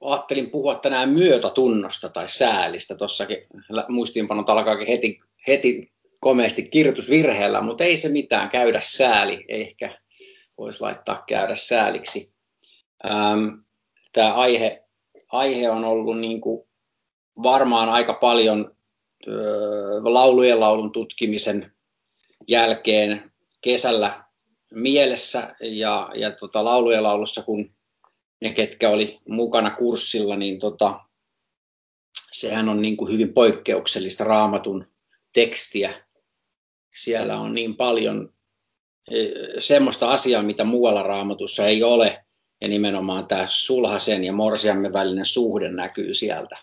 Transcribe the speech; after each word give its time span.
ajattelin 0.00 0.50
puhua 0.50 0.74
tänään 0.74 1.08
myötätunnosta 1.08 2.08
tai 2.08 2.28
säälistä. 2.28 2.96
Tuossakin 2.96 3.38
muistiinpanot 3.88 4.48
alkaakin 4.48 4.86
heti, 4.86 5.18
heti 5.46 5.92
komeasti 6.20 6.62
kirjoitusvirheellä, 6.62 7.60
mutta 7.60 7.84
ei 7.84 7.96
se 7.96 8.08
mitään, 8.08 8.50
käydä 8.50 8.80
sääli. 8.82 9.44
Ehkä 9.48 9.98
voisi 10.58 10.80
laittaa 10.80 11.24
käydä 11.26 11.54
sääliksi. 11.54 12.34
Ähm, 13.06 13.48
Tämä 14.12 14.34
aihe, 14.34 14.84
aihe 15.32 15.70
on 15.70 15.84
ollut 15.84 16.18
niin 16.18 16.40
kuin 16.40 16.68
varmaan 17.42 17.88
aika 17.88 18.14
paljon 18.14 18.76
laulujen 20.02 20.60
laulun 20.60 20.92
tutkimisen 20.92 21.72
jälkeen 22.48 23.32
kesällä 23.60 24.24
mielessä 24.70 25.54
ja, 25.60 26.08
ja 26.14 26.30
tota, 26.30 26.64
laulujen 26.64 27.02
laulussa, 27.02 27.42
kun 27.42 27.70
ne, 28.40 28.52
ketkä 28.52 28.90
oli 28.90 29.20
mukana 29.28 29.70
kurssilla, 29.70 30.36
niin 30.36 30.58
tota, 30.58 31.00
sehän 32.32 32.68
on 32.68 32.82
niin 32.82 32.96
kuin 32.96 33.12
hyvin 33.12 33.32
poikkeuksellista 33.32 34.24
raamatun 34.24 34.86
tekstiä. 35.32 36.06
Siellä 36.94 37.40
on 37.40 37.54
niin 37.54 37.76
paljon 37.76 38.32
e, 39.10 39.16
semmoista 39.58 40.10
asiaa, 40.10 40.42
mitä 40.42 40.64
muualla 40.64 41.02
raamatussa 41.02 41.66
ei 41.66 41.82
ole, 41.82 42.24
ja 42.60 42.68
nimenomaan 42.68 43.26
tämä 43.26 43.46
sulhasen 43.48 44.24
ja 44.24 44.32
morsiamme 44.32 44.92
välinen 44.92 45.26
suhde 45.26 45.70
näkyy 45.70 46.14
sieltä 46.14 46.56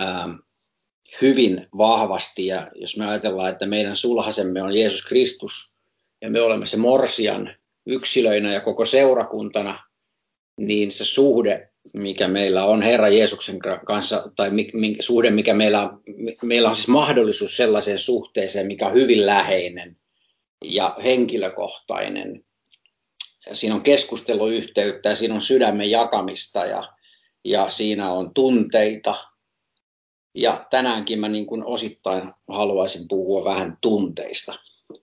ähm, 0.00 0.30
hyvin 1.22 1.66
vahvasti. 1.78 2.46
Ja 2.46 2.68
jos 2.74 2.96
me 2.96 3.06
ajatellaan, 3.06 3.50
että 3.50 3.66
meidän 3.66 3.96
sulhasemme 3.96 4.62
on 4.62 4.76
Jeesus 4.76 5.06
Kristus, 5.06 5.76
ja 6.22 6.30
me 6.30 6.40
olemme 6.40 6.66
se 6.66 6.76
morsian 6.76 7.54
yksilöinä 7.86 8.52
ja 8.52 8.60
koko 8.60 8.86
seurakuntana, 8.86 9.89
niin 10.60 10.92
se 10.92 11.04
suhde, 11.04 11.70
mikä 11.94 12.28
meillä 12.28 12.64
on 12.64 12.82
Herra 12.82 13.08
Jeesuksen 13.08 13.58
kanssa, 13.84 14.32
tai 14.36 14.50
minkä, 14.72 15.02
suhde, 15.02 15.30
mikä 15.30 15.54
meillä, 15.54 15.92
meillä 16.42 16.68
on 16.68 16.76
siis 16.76 16.88
mahdollisuus 16.88 17.56
sellaiseen 17.56 17.98
suhteeseen, 17.98 18.66
mikä 18.66 18.86
on 18.86 18.94
hyvin 18.94 19.26
läheinen 19.26 19.96
ja 20.64 20.96
henkilökohtainen. 21.04 22.44
Siinä 23.52 23.74
on 23.74 23.82
keskusteluyhteyttä 23.82 25.08
ja 25.08 25.16
siinä 25.16 25.34
on 25.34 25.40
sydämen 25.40 25.90
jakamista 25.90 26.66
ja, 26.66 26.82
ja 27.44 27.70
siinä 27.70 28.12
on 28.12 28.34
tunteita. 28.34 29.14
Ja 30.34 30.66
tänäänkin 30.70 31.20
mä 31.20 31.28
niin 31.28 31.46
kuin 31.46 31.64
osittain 31.64 32.32
haluaisin 32.48 33.08
puhua 33.08 33.44
vähän 33.44 33.78
tunteista. 33.80 34.54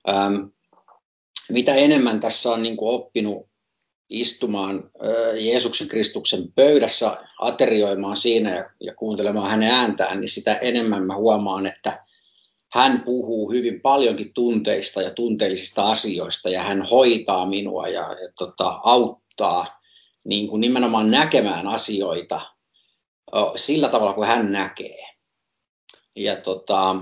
Ähm, 0.09 0.35
mitä 1.49 1.75
enemmän 1.75 2.19
tässä 2.19 2.49
on 2.49 2.63
niin 2.63 2.77
kuin 2.77 2.95
oppinut 2.95 3.49
istumaan 4.09 4.89
Jeesuksen 5.39 5.87
Kristuksen 5.87 6.51
pöydässä, 6.55 7.17
aterioimaan 7.39 8.17
siinä 8.17 8.73
ja, 8.79 8.95
kuuntelemaan 8.95 9.49
hänen 9.49 9.71
ääntään, 9.71 10.21
niin 10.21 10.29
sitä 10.29 10.53
enemmän 10.55 11.03
mä 11.03 11.15
huomaan, 11.15 11.65
että 11.65 12.03
hän 12.73 13.01
puhuu 13.05 13.51
hyvin 13.51 13.81
paljonkin 13.81 14.33
tunteista 14.33 15.01
ja 15.01 15.11
tunteellisista 15.11 15.91
asioista 15.91 16.49
ja 16.49 16.63
hän 16.63 16.81
hoitaa 16.81 17.45
minua 17.45 17.87
ja, 17.87 18.01
ja 18.01 18.31
tota, 18.37 18.79
auttaa 18.83 19.65
niin 20.23 20.47
kuin 20.47 20.61
nimenomaan 20.61 21.11
näkemään 21.11 21.67
asioita 21.67 22.41
sillä 23.55 23.89
tavalla 23.89 24.13
kuin 24.13 24.27
hän 24.27 24.51
näkee. 24.51 25.05
Ja 26.15 26.35
tota, 26.35 26.95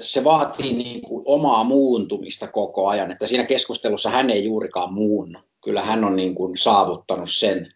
se 0.00 0.24
vaatii 0.24 0.72
niin 0.72 1.02
kuin 1.02 1.22
omaa 1.26 1.64
muuntumista 1.64 2.48
koko 2.48 2.88
ajan, 2.88 3.10
että 3.10 3.26
siinä 3.26 3.44
keskustelussa 3.44 4.10
hän 4.10 4.30
ei 4.30 4.44
juurikaan 4.44 4.92
muunnu. 4.92 5.38
Kyllä 5.64 5.82
hän 5.82 6.04
on 6.04 6.16
niin 6.16 6.34
kuin 6.34 6.56
saavuttanut 6.56 7.30
sen, 7.30 7.74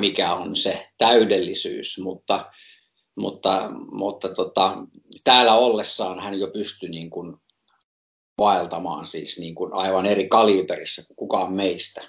mikä 0.00 0.34
on 0.34 0.56
se 0.56 0.88
täydellisyys, 0.98 1.98
mutta, 1.98 2.50
mutta, 3.16 3.70
mutta 3.92 4.28
tota, 4.28 4.76
täällä 5.24 5.54
ollessaan 5.54 6.20
hän 6.20 6.38
jo 6.38 6.46
pystyi 6.46 6.88
niin 6.88 7.10
kuin 7.10 7.36
vaeltamaan 8.38 9.06
siis 9.06 9.38
niin 9.38 9.54
kuin 9.54 9.72
aivan 9.72 10.06
eri 10.06 10.28
kaliberissa 10.28 11.02
kuin 11.06 11.16
kukaan 11.16 11.52
meistä. 11.52 12.02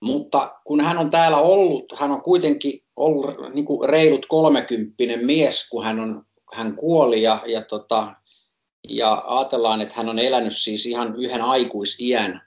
Mutta 0.00 0.60
kun 0.64 0.80
hän 0.80 0.98
on 0.98 1.10
täällä 1.10 1.38
ollut, 1.38 1.84
hän 1.96 2.10
on 2.10 2.22
kuitenkin 2.22 2.84
ollut 2.96 3.54
niin 3.54 3.64
kuin 3.64 3.88
reilut 3.88 4.26
kolmekymppinen 4.26 5.26
mies, 5.26 5.68
kun 5.70 5.84
hän 5.84 6.00
on 6.00 6.26
hän 6.54 6.76
kuoli 6.76 7.22
ja, 7.22 7.42
ja, 7.46 7.62
tota, 7.62 8.14
ja 8.88 9.24
ajatellaan, 9.26 9.80
että 9.80 9.94
hän 9.94 10.08
on 10.08 10.18
elänyt 10.18 10.56
siis 10.56 10.86
ihan 10.86 11.14
yhden 11.16 11.42
aikuisiän, 11.42 12.45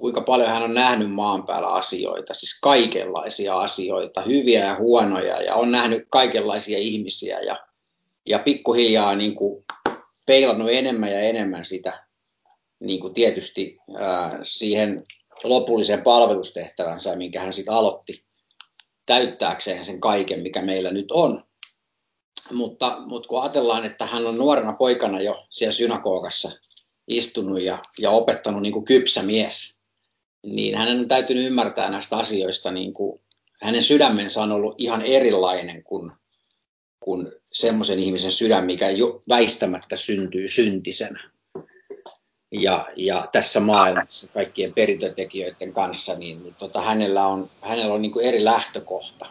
kuinka 0.00 0.20
paljon 0.20 0.48
hän 0.48 0.62
on 0.62 0.74
nähnyt 0.74 1.10
maan 1.10 1.46
päällä 1.46 1.68
asioita, 1.68 2.34
siis 2.34 2.60
kaikenlaisia 2.60 3.60
asioita, 3.60 4.20
hyviä 4.20 4.64
ja 4.64 4.76
huonoja, 4.76 5.42
ja 5.42 5.54
on 5.54 5.72
nähnyt 5.72 6.06
kaikenlaisia 6.10 6.78
ihmisiä, 6.78 7.40
ja, 7.40 7.66
ja 8.26 8.38
pikkuhiljaa 8.38 9.16
niin 9.16 9.34
kuin 9.34 9.64
peilannut 10.26 10.70
enemmän 10.70 11.10
ja 11.10 11.20
enemmän 11.20 11.64
sitä 11.64 12.06
niin 12.80 13.00
kuin 13.00 13.14
tietysti 13.14 13.76
ää, 13.96 14.40
siihen 14.42 15.00
lopulliseen 15.44 16.02
palvelustehtävänsä, 16.02 17.16
minkä 17.16 17.40
hän 17.40 17.52
sitten 17.52 17.74
aloitti 17.74 18.24
täyttääkseen 19.06 19.84
sen 19.84 20.00
kaiken, 20.00 20.42
mikä 20.42 20.62
meillä 20.62 20.90
nyt 20.90 21.12
on. 21.12 21.42
Mutta, 22.52 22.96
mutta 23.06 23.28
kun 23.28 23.42
ajatellaan, 23.42 23.84
että 23.84 24.06
hän 24.06 24.26
on 24.26 24.38
nuorena 24.38 24.72
poikana 24.72 25.20
jo 25.20 25.44
siellä 25.50 25.72
synagogassa 25.72 26.50
istunut 27.08 27.62
ja, 27.62 27.78
ja 27.98 28.10
opettanut 28.10 28.62
niin 28.62 28.72
kuin 28.72 28.84
kypsä 28.84 29.22
mies, 29.22 29.79
niin 30.42 30.78
hänen 30.78 30.98
on 30.98 31.08
täytynyt 31.08 31.46
ymmärtää 31.46 31.90
näistä 31.90 32.16
asioista, 32.16 32.70
niin 32.70 32.94
kuin, 32.94 33.20
hänen 33.62 33.82
sydämensä 33.82 34.42
on 34.42 34.52
ollut 34.52 34.74
ihan 34.78 35.02
erilainen 35.02 35.82
kuin, 35.82 36.12
kuin 37.00 37.32
semmoisen 37.52 37.98
ihmisen 37.98 38.30
sydän, 38.30 38.66
mikä 38.66 38.90
jo 38.90 39.20
väistämättä 39.28 39.96
syntyy 39.96 40.48
syntisenä. 40.48 41.30
Ja, 42.52 42.88
ja 42.96 43.28
tässä 43.32 43.60
maailmassa 43.60 44.32
kaikkien 44.32 44.74
perintötekijöiden 44.74 45.72
kanssa, 45.72 46.14
niin, 46.14 46.42
niin 46.42 46.54
tota, 46.54 46.80
hänellä 46.80 47.26
on, 47.26 47.50
hänellä 47.60 47.94
on 47.94 48.02
niin 48.02 48.12
kuin 48.12 48.26
eri 48.26 48.44
lähtökohta. 48.44 49.26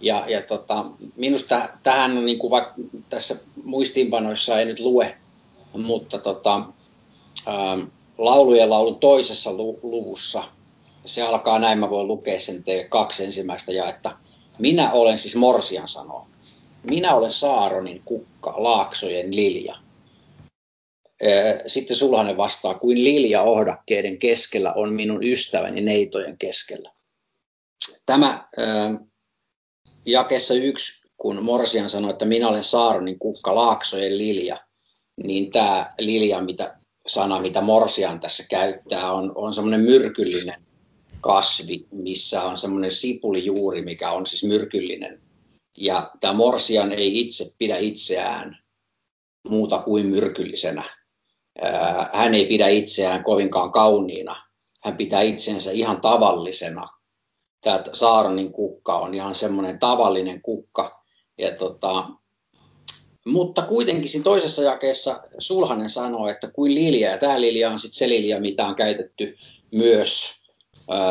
Ja, 0.00 0.24
ja 0.28 0.42
tota, 0.42 0.84
minusta 1.16 1.68
tähän 1.82 2.18
on, 2.18 2.26
niin 2.26 2.38
kuin 2.38 2.50
vaikka 2.50 2.74
tässä 3.10 3.36
muistiinpanoissa 3.64 4.58
ei 4.58 4.64
nyt 4.64 4.80
lue, 4.80 5.16
mutta 5.72 6.18
tota, 6.18 6.62
ää, 7.46 7.78
laulujen 8.18 8.70
laulun 8.70 9.00
toisessa 9.00 9.50
luvussa, 9.82 10.44
se 11.04 11.22
alkaa 11.22 11.58
näin, 11.58 11.78
mä 11.78 11.90
voin 11.90 12.08
lukea 12.08 12.40
sen 12.40 12.64
teille 12.64 12.84
kaksi 12.84 13.24
ensimmäistä 13.24 13.72
jaetta. 13.72 14.18
Minä 14.58 14.92
olen 14.92 15.18
siis 15.18 15.36
Morsian 15.36 15.88
sanoo. 15.88 16.26
Minä 16.90 17.14
olen 17.14 17.32
Saaronin 17.32 18.02
kukka, 18.04 18.54
laaksojen 18.56 19.36
lilja. 19.36 19.76
Sitten 21.66 21.96
sulhanen 21.96 22.36
vastaa, 22.36 22.74
kuin 22.74 23.04
lilja 23.04 23.42
ohdakkeiden 23.42 24.18
keskellä 24.18 24.72
on 24.72 24.92
minun 24.92 25.24
ystäväni 25.24 25.80
neitojen 25.80 26.38
keskellä. 26.38 26.92
Tämä 28.06 28.48
jakeessa 30.06 30.54
yksi, 30.54 31.08
kun 31.16 31.42
Morsian 31.42 31.90
sanoi, 31.90 32.10
että 32.10 32.24
minä 32.24 32.48
olen 32.48 32.64
Saaronin 32.64 33.18
kukka, 33.18 33.54
laaksojen 33.54 34.18
lilja, 34.18 34.60
niin 35.22 35.50
tämä 35.50 35.94
lilja, 35.98 36.40
mitä, 36.40 36.75
sana, 37.06 37.40
mitä 37.40 37.60
Morsian 37.60 38.20
tässä 38.20 38.44
käyttää, 38.50 39.12
on, 39.12 39.32
on 39.34 39.54
semmoinen 39.54 39.80
myrkyllinen 39.80 40.64
kasvi, 41.20 41.86
missä 41.92 42.42
on 42.42 42.58
semmoinen 42.58 42.90
sipulijuuri, 42.90 43.82
mikä 43.82 44.10
on 44.10 44.26
siis 44.26 44.44
myrkyllinen. 44.44 45.20
Ja 45.78 46.10
tämä 46.20 46.32
Morsian 46.32 46.92
ei 46.92 47.20
itse 47.20 47.44
pidä 47.58 47.76
itseään 47.76 48.58
muuta 49.48 49.78
kuin 49.78 50.06
myrkyllisenä. 50.06 50.82
Hän 52.12 52.34
ei 52.34 52.46
pidä 52.46 52.68
itseään 52.68 53.24
kovinkaan 53.24 53.72
kauniina. 53.72 54.36
Hän 54.82 54.96
pitää 54.96 55.22
itsensä 55.22 55.70
ihan 55.70 56.00
tavallisena 56.00 56.88
tämä 57.66 57.82
Saaronin 57.92 58.52
kukka 58.52 58.98
on 58.98 59.14
ihan 59.14 59.34
semmoinen 59.34 59.78
tavallinen 59.78 60.42
kukka. 60.42 61.02
Ja 61.38 61.56
tota, 61.56 62.08
mutta 63.26 63.62
kuitenkin 63.62 64.08
siinä 64.08 64.24
toisessa 64.24 64.62
jakeessa 64.62 65.20
Sulhanen 65.38 65.90
sanoo, 65.90 66.28
että 66.28 66.50
kuin 66.50 66.74
lilja, 66.74 67.10
ja 67.10 67.18
tämä 67.18 67.40
lilja 67.40 67.70
on 67.70 67.78
sitten 67.78 67.98
se 67.98 68.08
lilja, 68.08 68.40
mitä 68.40 68.66
on 68.66 68.74
käytetty 68.74 69.36
myös, 69.70 70.42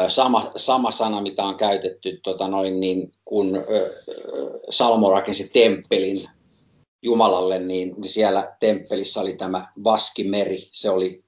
sama, 0.08 0.52
sama 0.56 0.92
sana, 0.92 1.22
mitä 1.22 1.44
on 1.44 1.58
käytetty, 1.58 2.20
tota 2.24 2.48
noin, 2.48 2.80
niin, 2.80 3.12
kun 3.26 3.64
Salmo 4.70 5.12
rakensi 5.12 5.50
temppelin 5.54 6.30
Jumalalle, 7.02 7.60
niin, 7.60 7.96
siellä 8.02 8.56
temppelissä 8.60 9.22
oli 9.22 9.34
tämä 9.34 9.68
vaskimeri, 9.84 10.70
se 10.72 10.90
oli 10.90 11.24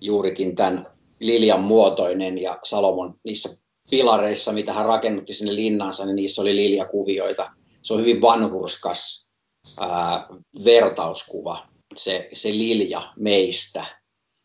juurikin 0.00 0.56
tämän 0.56 0.86
liljan 1.20 1.60
muotoinen, 1.60 2.38
ja 2.38 2.58
Salomon 2.64 3.14
niissä 3.24 3.62
pilareissa, 3.90 4.52
mitä 4.52 4.72
hän 4.72 4.86
rakennutti 4.86 5.34
sinne 5.34 5.54
linnansa, 5.54 6.06
niin 6.06 6.16
niissä 6.16 6.42
oli 6.42 6.56
liljakuvioita. 6.56 7.50
Se 7.82 7.94
on 7.94 8.00
hyvin 8.00 8.20
vanhurskas 8.20 9.31
ää, 9.80 10.26
vertauskuva, 10.64 11.66
se, 11.96 12.28
se 12.32 12.48
lilja 12.48 13.12
meistä 13.16 13.84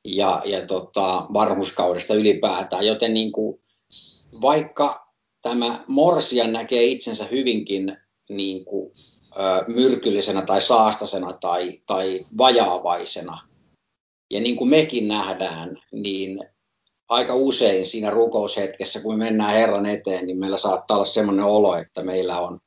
ja, 0.05 0.41
ja 0.45 0.65
tota, 0.65 1.25
vanhuskaudesta 1.33 2.13
ylipäätään. 2.13 2.85
Joten 2.87 3.13
niin 3.13 3.31
kuin, 3.31 3.61
vaikka 4.41 5.13
tämä 5.41 5.83
Morsia 5.87 6.47
näkee 6.47 6.83
itsensä 6.83 7.25
hyvinkin 7.25 7.97
niin 8.29 8.65
kuin, 8.65 8.91
ö, 9.35 9.65
myrkyllisenä 9.67 10.41
tai 10.41 10.61
saastasena 10.61 11.33
tai, 11.33 11.81
tai 11.85 12.25
vajaavaisena. 12.37 13.39
Ja 14.31 14.39
niin 14.39 14.55
kuin 14.55 14.69
mekin 14.69 15.07
nähdään, 15.07 15.81
niin 15.91 16.39
aika 17.09 17.35
usein 17.35 17.85
siinä 17.85 18.09
rukoushetkessä, 18.09 19.01
kun 19.01 19.17
me 19.17 19.25
mennään 19.25 19.53
Herran 19.53 19.85
eteen, 19.85 20.25
niin 20.25 20.39
meillä 20.39 20.57
saattaa 20.57 20.97
olla 20.97 21.05
sellainen 21.05 21.45
olo, 21.45 21.75
että 21.75 22.03
meillä 22.03 22.39
on, 22.39 22.59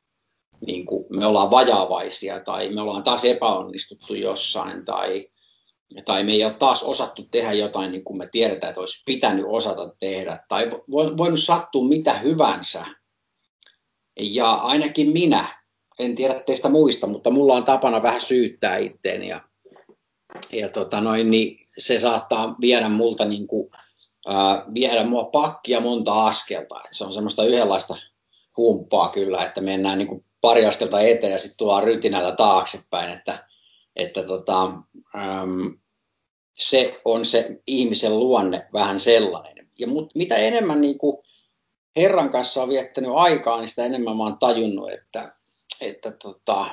niin 0.67 0.87
kuin, 0.87 1.05
me 1.17 1.27
ollaan 1.27 1.51
vajaavaisia 1.51 2.41
tai 2.41 2.69
me 2.69 2.81
ollaan 2.81 3.03
taas 3.03 3.25
epäonnistuttu 3.25 4.15
jossain 4.15 4.85
tai, 4.85 5.29
tai 6.05 6.25
me 6.25 6.33
ei 6.33 6.45
ole 6.45 6.55
taas 6.55 6.83
osattu 6.83 7.23
tehdä 7.23 7.53
jotain 7.53 7.93
niin 7.93 8.05
kuin 8.05 8.19
me 8.19 8.29
tiedetään, 8.33 8.69
että 8.69 8.81
olisi 8.81 9.03
pitänyt 9.07 9.45
osata 9.49 9.95
tehdä 10.01 10.45
tai 10.49 10.71
voinut 10.93 11.41
sattua 11.41 11.89
mitä 11.89 12.13
hyvänsä. 12.15 12.85
Ja 14.21 14.51
ainakin 14.51 15.11
minä, 15.11 15.45
en 15.99 16.15
tiedä 16.15 16.41
teistä 16.41 16.69
muista, 16.69 17.07
mutta 17.07 17.31
mulla 17.31 17.55
on 17.55 17.65
tapana 17.65 18.03
vähän 18.03 18.21
syyttää 18.21 18.77
itteeni 18.77 19.29
ja, 19.29 19.41
ja 20.53 20.69
tota 20.69 21.01
noin, 21.01 21.31
niin 21.31 21.67
se 21.79 22.01
saattaa 22.01 22.57
viedä 22.61 22.89
multa 22.89 23.25
niin 23.25 23.47
kuin, 23.47 23.71
viedä 24.75 25.05
mua 25.05 25.25
pakkia 25.25 25.81
monta 25.81 26.27
askelta. 26.27 26.81
Et 26.85 26.91
se 26.93 27.05
on 27.05 27.15
semmoista 27.15 27.45
yhdenlaista 27.45 27.97
humppaa 28.57 29.09
kyllä, 29.09 29.45
että 29.45 29.61
mennään 29.61 29.99
niin 29.99 30.09
kuin 30.09 30.25
pari 30.41 30.67
askelta 30.67 31.01
eteen 31.01 31.33
ja 31.33 31.39
sitten 31.39 31.59
tullaan 31.59 31.85
rytinällä 31.85 32.37
taaksepäin, 32.37 33.11
että, 33.11 33.49
että 33.97 34.23
tota, 34.23 34.65
äm, 35.17 35.79
se 36.59 37.01
on 37.05 37.25
se 37.25 37.61
ihmisen 37.67 38.19
luonne 38.19 38.69
vähän 38.73 39.01
sellainen. 39.01 39.71
Ja 39.79 39.87
mut, 39.87 40.15
mitä 40.15 40.37
enemmän 40.37 40.81
niin 40.81 40.99
kuin 40.99 41.17
Herran 41.97 42.31
kanssa 42.31 42.63
on 42.63 42.69
viettänyt 42.69 43.11
aikaa, 43.15 43.59
niin 43.61 43.69
sitä 43.69 43.85
enemmän 43.85 44.17
mä 44.17 44.23
oon 44.23 44.39
tajunnut, 44.39 44.91
että, 44.91 45.33
että 45.81 46.11
tota, 46.11 46.67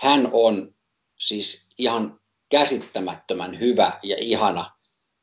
hän 0.00 0.28
on 0.32 0.74
siis 1.18 1.70
ihan 1.78 2.20
käsittämättömän 2.48 3.60
hyvä 3.60 3.92
ja 4.02 4.16
ihana 4.20 4.70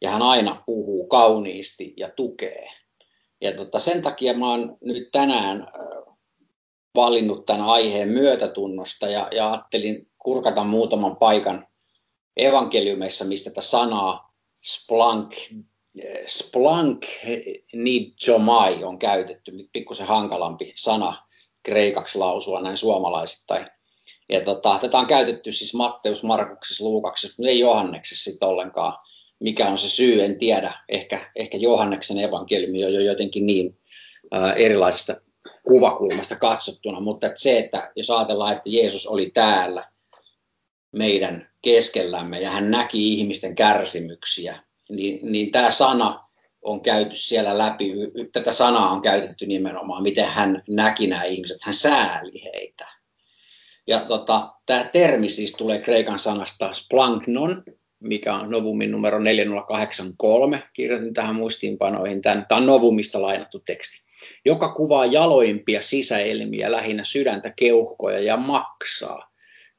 ja 0.01 0.09
hän 0.09 0.21
aina 0.21 0.63
puhuu 0.65 1.07
kauniisti 1.07 1.93
ja 1.97 2.09
tukee. 2.09 2.69
Ja 3.41 3.53
tota, 3.53 3.79
sen 3.79 4.01
takia 4.01 4.33
mä 4.33 4.49
oon 4.49 4.77
nyt 4.81 5.11
tänään 5.11 5.67
valinnut 6.97 7.45
tämän 7.45 7.61
aiheen 7.61 8.07
myötätunnosta 8.07 9.07
ja, 9.07 9.27
ja 9.31 9.51
ajattelin 9.51 10.11
kurkata 10.17 10.63
muutaman 10.63 11.17
paikan 11.17 11.67
evankeliumeissa, 12.37 13.25
mistä 13.25 13.49
tätä 13.49 13.61
sanaa 13.61 14.33
splank, 14.65 15.35
splank 16.27 17.05
nidjomai 17.73 18.83
on 18.83 18.99
käytetty, 18.99 19.51
pikkusen 19.73 20.07
hankalampi 20.07 20.73
sana 20.75 21.27
kreikaksi 21.63 22.17
lausua 22.17 22.61
näin 22.61 22.77
suomalaisittain. 22.77 23.67
Ja 24.29 24.41
tota, 24.41 24.79
tätä 24.81 24.97
on 24.97 25.07
käytetty 25.07 25.51
siis 25.51 25.73
Matteus, 25.73 26.23
Markuksessa, 26.23 26.85
Luukaksessa, 26.85 27.35
mutta 27.37 27.49
ei 27.49 27.59
Johanneksessa 27.59 28.31
sitten 28.31 28.49
ollenkaan 28.49 28.93
mikä 29.39 29.67
on 29.67 29.77
se 29.77 29.89
syy, 29.89 30.23
en 30.23 30.39
tiedä. 30.39 30.73
Ehkä, 30.89 31.31
ehkä 31.35 31.57
Johanneksen 31.57 32.19
evankeliumi 32.19 32.85
on 32.85 32.93
jo 32.93 33.01
jotenkin 33.01 33.45
niin 33.45 33.79
ää, 34.31 34.53
erilaisesta 34.53 35.15
kuvakulmasta 35.67 36.35
katsottuna, 36.35 36.99
mutta 36.99 37.27
että 37.27 37.39
se, 37.39 37.57
että 37.57 37.91
jos 37.95 38.09
ajatellaan, 38.09 38.53
että 38.53 38.69
Jeesus 38.69 39.07
oli 39.07 39.31
täällä 39.33 39.83
meidän 40.91 41.49
keskellämme 41.61 42.39
ja 42.39 42.49
hän 42.49 42.71
näki 42.71 43.13
ihmisten 43.13 43.55
kärsimyksiä, 43.55 44.59
niin, 44.89 45.19
niin 45.31 45.51
tämä 45.51 45.71
sana 45.71 46.19
on 46.61 46.81
käyty 46.81 47.15
siellä 47.15 47.57
läpi, 47.57 47.93
tätä 48.31 48.53
sanaa 48.53 48.91
on 48.91 49.01
käytetty 49.01 49.45
nimenomaan, 49.45 50.03
miten 50.03 50.25
hän 50.25 50.63
näki 50.69 51.07
nämä 51.07 51.23
ihmiset, 51.23 51.57
hän 51.63 51.73
sääli 51.73 52.43
heitä. 52.43 52.87
Ja 53.87 53.99
tota, 53.99 54.53
tämä 54.65 54.83
termi 54.83 55.29
siis 55.29 55.53
tulee 55.53 55.79
kreikan 55.81 56.19
sanasta 56.19 56.73
splanknon, 56.73 57.63
mikä 57.99 58.33
on 58.33 58.51
Novumin 58.51 58.91
numero 58.91 59.19
4083. 59.19 60.63
Kirjoitin 60.73 61.13
tähän 61.13 61.35
muistiinpanoihin. 61.35 62.21
Tämä 62.21 62.45
on 62.51 62.65
Novumista 62.65 63.21
lainattu 63.21 63.59
teksti, 63.59 64.06
joka 64.47 64.69
kuvaa 64.69 65.05
jaloimpia 65.05 65.81
sisäelmiä, 65.81 66.71
lähinnä 66.71 67.03
sydäntä, 67.03 67.53
keuhkoja 67.55 68.19
ja 68.19 68.37
maksaa. 68.37 69.31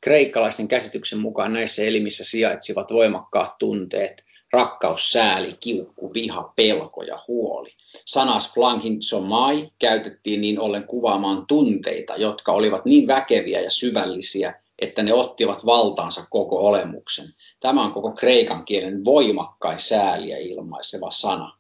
Kreikkalaisten 0.03 0.69
käsityksen 0.69 1.19
mukaan 1.19 1.53
näissä 1.53 1.83
elimissä 1.83 2.25
sijaitsivat 2.25 2.93
voimakkaat 2.93 3.59
tunteet, 3.59 4.25
rakkaus, 4.53 5.13
sääli, 5.13 5.55
kiukku, 5.61 6.15
viha, 6.15 6.53
pelko 6.57 7.03
ja 7.03 7.25
huoli. 7.29 7.71
Sana 8.05 8.41
splankintsomai 8.41 9.71
käytettiin 9.79 10.41
niin 10.41 10.61
ollen 10.61 10.87
kuvaamaan 10.87 11.47
tunteita, 11.47 12.17
jotka 12.17 12.53
olivat 12.53 12.85
niin 12.85 13.07
väkeviä 13.07 13.61
ja 13.61 13.71
syvällisiä, 13.71 14.55
että 14.79 15.03
ne 15.03 15.13
ottivat 15.13 15.67
valtaansa 15.67 16.25
koko 16.31 16.57
olemuksen. 16.69 17.27
Tämä 17.61 17.85
on 17.85 17.93
koko 17.93 18.13
kreikan 18.13 18.65
kielen 18.65 19.05
voimakkain 19.05 19.79
sääliä 19.79 20.39
ilmaiseva 20.39 21.11
sana. 21.11 21.58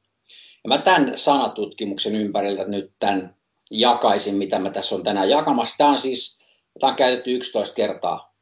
Ja 0.64 0.68
mä 0.68 0.78
tämän 0.78 1.12
sanatutkimuksen 1.18 2.14
ympäriltä 2.14 2.64
nyt 2.64 2.92
tämän 2.98 3.36
jakaisin, 3.70 4.34
mitä 4.34 4.58
mä 4.58 4.70
tässä 4.70 4.94
on 4.94 5.04
tänään 5.04 5.30
jakamassa. 5.30 5.78
Tämä 5.78 5.90
on 5.90 5.98
siis, 5.98 6.44
tämä 6.80 6.90
on 6.90 6.96
käytetty 6.96 7.34
11 7.34 7.74
kertaa 7.74 8.34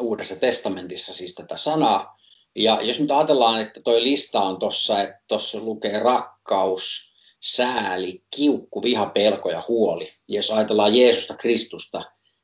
Uudessa 0.00 0.36
testamentissa 0.36 1.12
siis 1.12 1.34
tätä 1.34 1.56
sanaa. 1.56 2.18
Ja 2.56 2.82
jos 2.82 3.00
nyt 3.00 3.10
ajatellaan, 3.10 3.60
että 3.60 3.80
tuo 3.84 3.94
lista 3.94 4.40
on 4.40 4.58
tuossa, 4.58 5.02
että 5.02 5.20
tuossa 5.28 5.58
lukee 5.58 5.98
rakkaus, 6.00 7.14
sääli, 7.40 8.24
kiukku, 8.36 8.82
viha, 8.82 9.06
pelko 9.06 9.50
ja 9.50 9.62
huoli. 9.68 10.08
Ja 10.28 10.36
jos 10.36 10.50
ajatellaan 10.50 10.96
Jeesusta 10.96 11.36
Kristusta, 11.36 12.02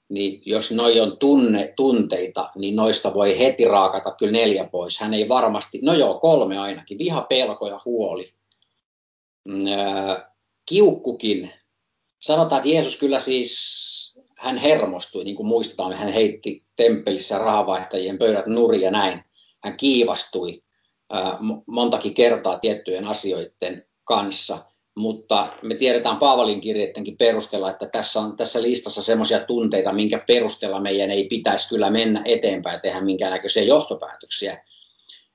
niin 0.08 0.42
jos 0.46 0.72
noi 0.72 1.00
on 1.00 1.18
tunne, 1.18 1.72
tunteita, 1.76 2.50
niin 2.54 2.76
noista 2.76 3.14
voi 3.14 3.38
heti 3.38 3.64
raakata 3.64 4.10
kyllä 4.10 4.32
neljä 4.32 4.64
pois. 4.64 5.00
Hän 5.00 5.14
ei 5.14 5.28
varmasti, 5.28 5.80
no 5.82 5.94
joo, 5.94 6.18
kolme 6.18 6.58
ainakin, 6.58 6.98
viha, 6.98 7.22
pelko 7.22 7.68
ja 7.68 7.80
huoli. 7.84 8.34
Mm, 9.44 9.64
kiukkukin. 10.66 11.52
Sanotaan, 12.20 12.58
että 12.58 12.68
Jeesus 12.68 13.00
kyllä 13.00 13.20
siis, 13.20 14.20
hän 14.36 14.56
hermostui, 14.56 15.24
niin 15.24 15.36
kuin 15.36 15.46
muistetaan, 15.46 15.92
hän 15.92 16.12
heitti 16.12 16.64
temppelissä 16.76 17.38
rahavaihtajien 17.38 18.18
pöydät 18.18 18.46
nurin 18.46 18.80
ja 18.80 18.90
näin. 18.90 19.24
Hän 19.64 19.76
kiivastui 19.76 20.60
montakin 21.66 22.14
kertaa 22.14 22.58
tiettyjen 22.58 23.04
asioiden 23.04 23.86
kanssa– 24.04 24.58
mutta 25.00 25.48
me 25.62 25.74
tiedetään 25.74 26.16
Paavalin 26.16 26.60
kirjeidenkin 26.60 27.16
perusteella, 27.16 27.70
että 27.70 27.86
tässä 27.86 28.20
on 28.20 28.36
tässä 28.36 28.62
listassa 28.62 29.02
semmoisia 29.02 29.40
tunteita, 29.40 29.92
minkä 29.92 30.24
perusteella 30.26 30.80
meidän 30.80 31.10
ei 31.10 31.24
pitäisi 31.24 31.68
kyllä 31.68 31.90
mennä 31.90 32.22
eteenpäin 32.24 32.74
ja 32.74 32.80
tehdä 32.80 33.00
minkäännäköisiä 33.00 33.62
johtopäätöksiä. 33.62 34.64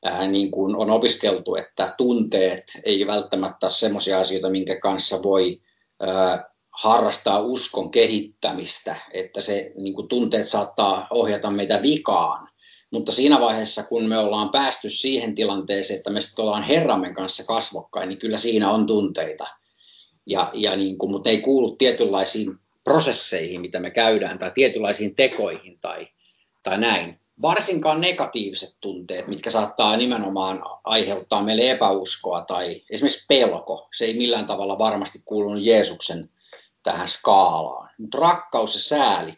Ää, 0.05 0.27
niin 0.27 0.51
kuin 0.51 0.75
on 0.75 0.89
opiskeltu, 0.89 1.55
että 1.55 1.93
tunteet 1.97 2.63
ei 2.83 3.07
välttämättä 3.07 3.65
ole 3.65 3.71
semmoisia 3.71 4.19
asioita, 4.19 4.49
minkä 4.49 4.79
kanssa 4.79 5.23
voi 5.23 5.61
ää, 5.99 6.49
harrastaa 6.71 7.39
uskon 7.39 7.91
kehittämistä, 7.91 8.95
että 9.13 9.41
se 9.41 9.71
niin 9.75 9.93
kuin 9.93 10.07
tunteet 10.07 10.47
saattaa 10.47 11.07
ohjata 11.09 11.51
meitä 11.51 11.81
vikaan. 11.81 12.47
Mutta 12.91 13.11
siinä 13.11 13.39
vaiheessa, 13.39 13.83
kun 13.83 14.03
me 14.03 14.17
ollaan 14.17 14.49
päästy 14.49 14.89
siihen 14.89 15.35
tilanteeseen, 15.35 15.97
että 15.97 16.09
me 16.09 16.21
sitten 16.21 16.45
ollaan 16.45 16.63
Herramme 16.63 17.13
kanssa 17.13 17.43
kasvokkain, 17.45 18.09
niin 18.09 18.19
kyllä 18.19 18.37
siinä 18.37 18.71
on 18.71 18.87
tunteita. 18.87 19.47
Ja, 20.25 20.51
ja 20.53 20.75
niin 20.75 20.97
kuin, 20.97 21.11
mutta 21.11 21.29
ne 21.29 21.35
ei 21.35 21.41
kuulu 21.41 21.75
tietynlaisiin 21.75 22.59
prosesseihin, 22.83 23.61
mitä 23.61 23.79
me 23.79 23.91
käydään, 23.91 24.39
tai 24.39 24.51
tietynlaisiin 24.53 25.15
tekoihin 25.15 25.79
tai, 25.79 26.07
tai 26.63 26.77
näin. 26.77 27.19
Varsinkaan 27.41 28.01
negatiiviset 28.01 28.77
tunteet, 28.81 29.27
mitkä 29.27 29.51
saattaa 29.51 29.97
nimenomaan 29.97 30.63
aiheuttaa 30.83 31.43
meille 31.43 31.71
epäuskoa 31.71 32.41
tai 32.41 32.81
esimerkiksi 32.89 33.25
pelko. 33.27 33.87
Se 33.97 34.05
ei 34.05 34.13
millään 34.13 34.47
tavalla 34.47 34.77
varmasti 34.77 35.21
kuulunut 35.25 35.63
Jeesuksen 35.63 36.29
tähän 36.83 37.07
skaalaan. 37.07 37.89
Mutta 37.97 38.17
rakkaus 38.17 38.75
ja 38.75 38.81
sääli 38.81 39.37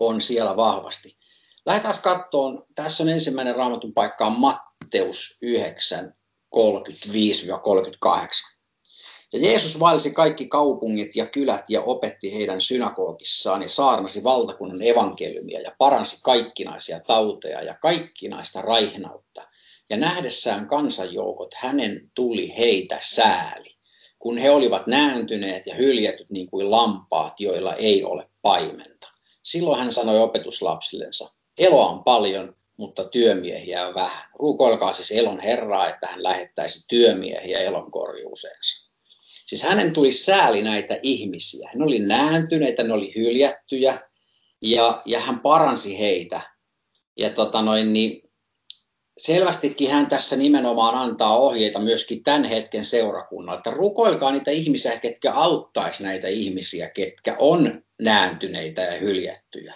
on 0.00 0.20
siellä 0.20 0.56
vahvasti. 0.56 1.16
Lähdetään 1.66 1.94
katsomaan, 2.02 2.64
tässä 2.74 3.02
on 3.02 3.08
ensimmäinen 3.08 3.54
raamatun 3.54 3.92
paikka 3.92 4.26
on 4.26 4.40
Matteus 4.40 5.38
9, 5.42 6.14
35-38. 6.56 8.55
Ja 9.32 9.38
Jeesus 9.38 9.80
vaelsi 9.80 10.10
kaikki 10.10 10.46
kaupungit 10.46 11.16
ja 11.16 11.26
kylät 11.26 11.64
ja 11.68 11.82
opetti 11.82 12.34
heidän 12.34 12.60
synagogissaan 12.60 13.62
ja 13.62 13.68
saarnasi 13.68 14.24
valtakunnan 14.24 14.82
evankeliumia 14.82 15.60
ja 15.60 15.74
paransi 15.78 16.20
kaikkinaisia 16.22 17.00
tauteja 17.00 17.62
ja 17.62 17.74
kaikkinaista 17.74 18.62
raihnautta. 18.62 19.48
Ja 19.90 19.96
nähdessään 19.96 20.68
kansanjoukot 20.68 21.54
hänen 21.54 22.10
tuli 22.14 22.56
heitä 22.58 22.98
sääli, 23.02 23.76
kun 24.18 24.38
he 24.38 24.50
olivat 24.50 24.86
nääntyneet 24.86 25.66
ja 25.66 25.74
hyljetyt 25.74 26.30
niin 26.30 26.50
kuin 26.50 26.70
lampaat, 26.70 27.40
joilla 27.40 27.74
ei 27.74 28.04
ole 28.04 28.30
paimenta. 28.42 29.08
Silloin 29.42 29.78
hän 29.78 29.92
sanoi 29.92 30.18
opetuslapsillensa, 30.18 31.36
Eloa 31.58 31.86
on 31.86 32.04
paljon, 32.04 32.56
mutta 32.76 33.04
työmiehiä 33.04 33.88
on 33.88 33.94
vähän. 33.94 34.28
Rukoilkaa 34.34 34.92
siis 34.92 35.10
elon 35.10 35.40
Herraa, 35.40 35.88
että 35.88 36.06
hän 36.06 36.22
lähettäisi 36.22 36.88
työmiehiä 36.88 37.60
elon 37.60 37.90
korjuuseensa. 37.90 38.85
Siis 39.46 39.62
hänen 39.62 39.92
tuli 39.92 40.12
sääli 40.12 40.62
näitä 40.62 40.98
ihmisiä. 41.02 41.70
Ne 41.74 41.84
oli 41.84 41.98
nääntyneitä, 41.98 42.82
ne 42.82 42.92
oli 42.92 43.12
hyljättyjä 43.16 44.00
ja, 44.62 45.02
ja 45.04 45.20
hän 45.20 45.40
paransi 45.40 45.98
heitä. 45.98 46.40
Ja 47.16 47.30
tota 47.30 47.62
noin, 47.62 47.92
niin 47.92 48.30
selvästikin 49.18 49.90
hän 49.90 50.06
tässä 50.06 50.36
nimenomaan 50.36 50.94
antaa 50.94 51.36
ohjeita 51.36 51.78
myöskin 51.78 52.22
tämän 52.22 52.44
hetken 52.44 52.84
seurakunnalle, 52.84 53.58
että 53.58 53.70
rukoilkaa 53.70 54.30
niitä 54.30 54.50
ihmisiä, 54.50 54.98
ketkä 54.98 55.32
auttaisi 55.32 56.02
näitä 56.02 56.28
ihmisiä, 56.28 56.90
ketkä 56.90 57.36
on 57.38 57.82
nääntyneitä 58.02 58.82
ja 58.82 58.98
hyljättyjä. 58.98 59.74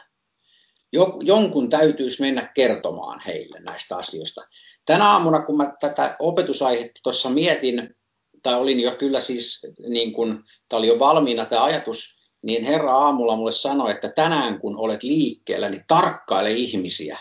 Jonkun 1.23 1.71
täytyisi 1.71 2.23
mennä 2.23 2.51
kertomaan 2.55 3.21
heille 3.27 3.61
näistä 3.61 3.97
asioista. 3.97 4.41
Tänä 4.87 5.13
aamuna, 5.13 5.43
kun 5.43 5.57
mä 5.57 5.73
tätä 5.81 6.17
opetusaihetta 6.19 7.01
tuossa 7.03 7.31
mietin, 7.31 7.97
tai 8.43 8.55
olin 8.55 8.81
jo 8.81 8.97
kyllä 8.97 9.21
siis, 9.21 9.67
niin 9.89 10.13
kun, 10.13 10.45
tämä 10.69 10.79
oli 10.79 10.87
jo 10.87 10.99
valmiina 10.99 11.47
tämä 11.47 11.65
ajatus, 11.65 12.21
niin 12.43 12.65
Herra 12.65 12.99
aamulla 12.99 13.37
mulle 13.37 13.53
sanoi, 13.53 13.91
että 13.91 14.09
tänään 14.09 14.61
kun 14.61 14.79
olet 14.79 15.03
liikkeellä, 15.03 15.69
niin 15.69 15.85
tarkkaile 15.89 16.51
ihmisiä 16.51 17.19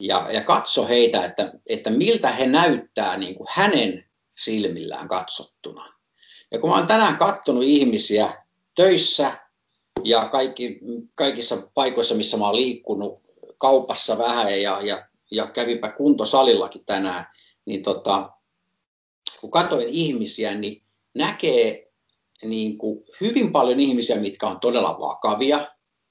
ja, 0.00 0.28
ja 0.32 0.44
katso 0.44 0.88
heitä, 0.88 1.24
että, 1.24 1.52
että 1.66 1.90
miltä 1.90 2.30
he 2.30 2.46
näyttää 2.46 3.16
niin 3.16 3.34
kuin 3.34 3.46
hänen 3.50 4.04
silmillään 4.38 5.08
katsottuna. 5.08 5.94
Ja 6.50 6.58
kun 6.58 6.70
mä 6.70 6.76
olen 6.76 6.88
tänään 6.88 7.16
katsonut 7.16 7.64
ihmisiä 7.64 8.44
töissä 8.74 9.32
ja 10.04 10.28
kaikki, 10.28 10.80
kaikissa 11.14 11.56
paikoissa, 11.74 12.14
missä 12.14 12.36
mä 12.36 12.44
olen 12.44 12.56
liikkunut, 12.56 13.18
kaupassa 13.58 14.18
vähän 14.18 14.62
ja, 14.62 14.80
ja, 14.82 15.02
ja 15.30 15.46
kävipä 15.46 15.92
kuntosalillakin 15.92 16.84
tänään, 16.84 17.26
niin 17.64 17.82
tota, 17.82 18.30
kun 19.40 19.50
katsoin 19.50 19.88
ihmisiä, 19.88 20.54
niin 20.54 20.82
näkee 21.14 21.88
niin 22.42 22.78
kuin 22.78 23.04
hyvin 23.20 23.52
paljon 23.52 23.80
ihmisiä, 23.80 24.16
mitkä 24.16 24.46
on 24.46 24.60
todella 24.60 24.98
vakavia. 25.00 25.66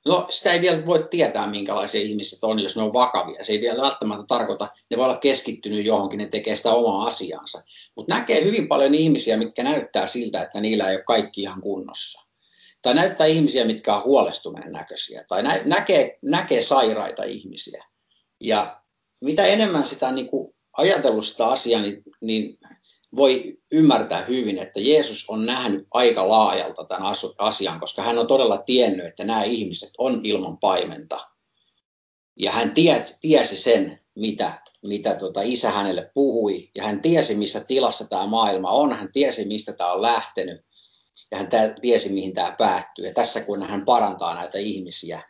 No 0.06 0.28
sitä 0.30 0.54
ei 0.54 0.62
vielä 0.62 0.86
voi 0.86 1.08
tietää, 1.12 1.48
minkälaisia 1.48 2.02
ihmiset 2.02 2.44
on, 2.44 2.64
jos 2.64 2.76
ne 2.76 2.82
on 2.82 2.94
vakavia. 2.94 3.44
Se 3.44 3.54
ei 3.54 3.62
vielä 3.62 3.82
välttämättä 3.82 4.26
tarkoita, 4.28 4.68
ne 4.90 4.98
voi 4.98 5.06
olla 5.06 5.18
keskittynyt 5.18 5.86
johonkin, 5.86 6.18
ne 6.18 6.26
tekee 6.26 6.56
sitä 6.56 6.70
omaa 6.70 7.08
asiansa. 7.08 7.62
Mutta 7.96 8.16
näkee 8.16 8.44
hyvin 8.44 8.68
paljon 8.68 8.96
ihmisiä, 8.96 9.38
mitkä 9.38 9.64
näyttää 9.64 10.08
siltä, 10.08 10.42
että 10.42 10.62
niillä 10.62 10.90
ei 10.90 10.96
ole 10.96 11.04
kaikki 11.04 11.42
ihan 11.42 11.62
kunnossa. 11.62 12.28
Tai 12.82 12.94
näyttää 12.94 13.28
ihmisiä, 13.28 13.66
mitkä 13.66 13.96
on 13.96 14.04
huolestuneen 14.04 14.72
näköisiä. 14.72 15.24
Tai 15.28 15.44
nä- 15.44 15.62
näkee, 15.66 16.18
näkee 16.24 16.62
sairaita 16.62 17.24
ihmisiä. 17.24 17.86
Ja 18.40 18.82
mitä 19.22 19.46
enemmän 19.46 19.86
sitä 19.86 20.12
niin 20.12 20.28
kuin 20.28 20.56
ajatellut 20.78 21.26
sitä 21.26 21.48
asiaa, 21.48 21.82
niin, 21.82 22.04
niin 22.22 22.60
voi 23.16 23.58
ymmärtää 23.72 24.26
hyvin, 24.26 24.58
että 24.58 24.80
Jeesus 24.80 25.30
on 25.30 25.46
nähnyt 25.46 25.88
aika 25.92 26.30
laajalta 26.30 26.86
tämän 26.86 27.14
asian, 27.38 27.80
koska 27.80 28.02
hän 28.02 28.20
on 28.20 28.28
todella 28.28 28.58
tiennyt, 28.58 29.06
että 29.06 29.24
nämä 29.24 29.44
ihmiset 29.44 29.90
on 29.98 30.22
ilman 30.24 30.58
paimenta. 30.58 31.20
Ja 32.40 32.52
hän 32.52 32.74
tiesi, 33.22 33.56
sen, 33.56 34.00
mitä, 34.16 34.52
mitä 34.84 35.16
tota 35.16 35.42
isä 35.44 35.72
hänelle 35.72 36.12
puhui, 36.14 36.70
ja 36.76 36.84
hän 36.84 37.02
tiesi, 37.02 37.36
missä 37.36 37.60
tilassa 37.60 38.08
tämä 38.08 38.28
maailma 38.28 38.70
on, 38.70 38.94
hän 38.94 39.12
tiesi, 39.14 39.46
mistä 39.46 39.74
tämä 39.74 39.92
on 39.92 40.02
lähtenyt, 40.02 40.62
ja 41.32 41.38
hän 41.38 41.50
tiesi, 41.82 42.10
mihin 42.10 42.34
tämä 42.34 42.56
päättyy. 42.58 43.06
Ja 43.06 43.14
tässä 43.14 43.42
kun 43.42 43.64
hän 43.64 43.86
parantaa 43.86 44.36
näitä 44.36 44.58
ihmisiä, 44.58 45.22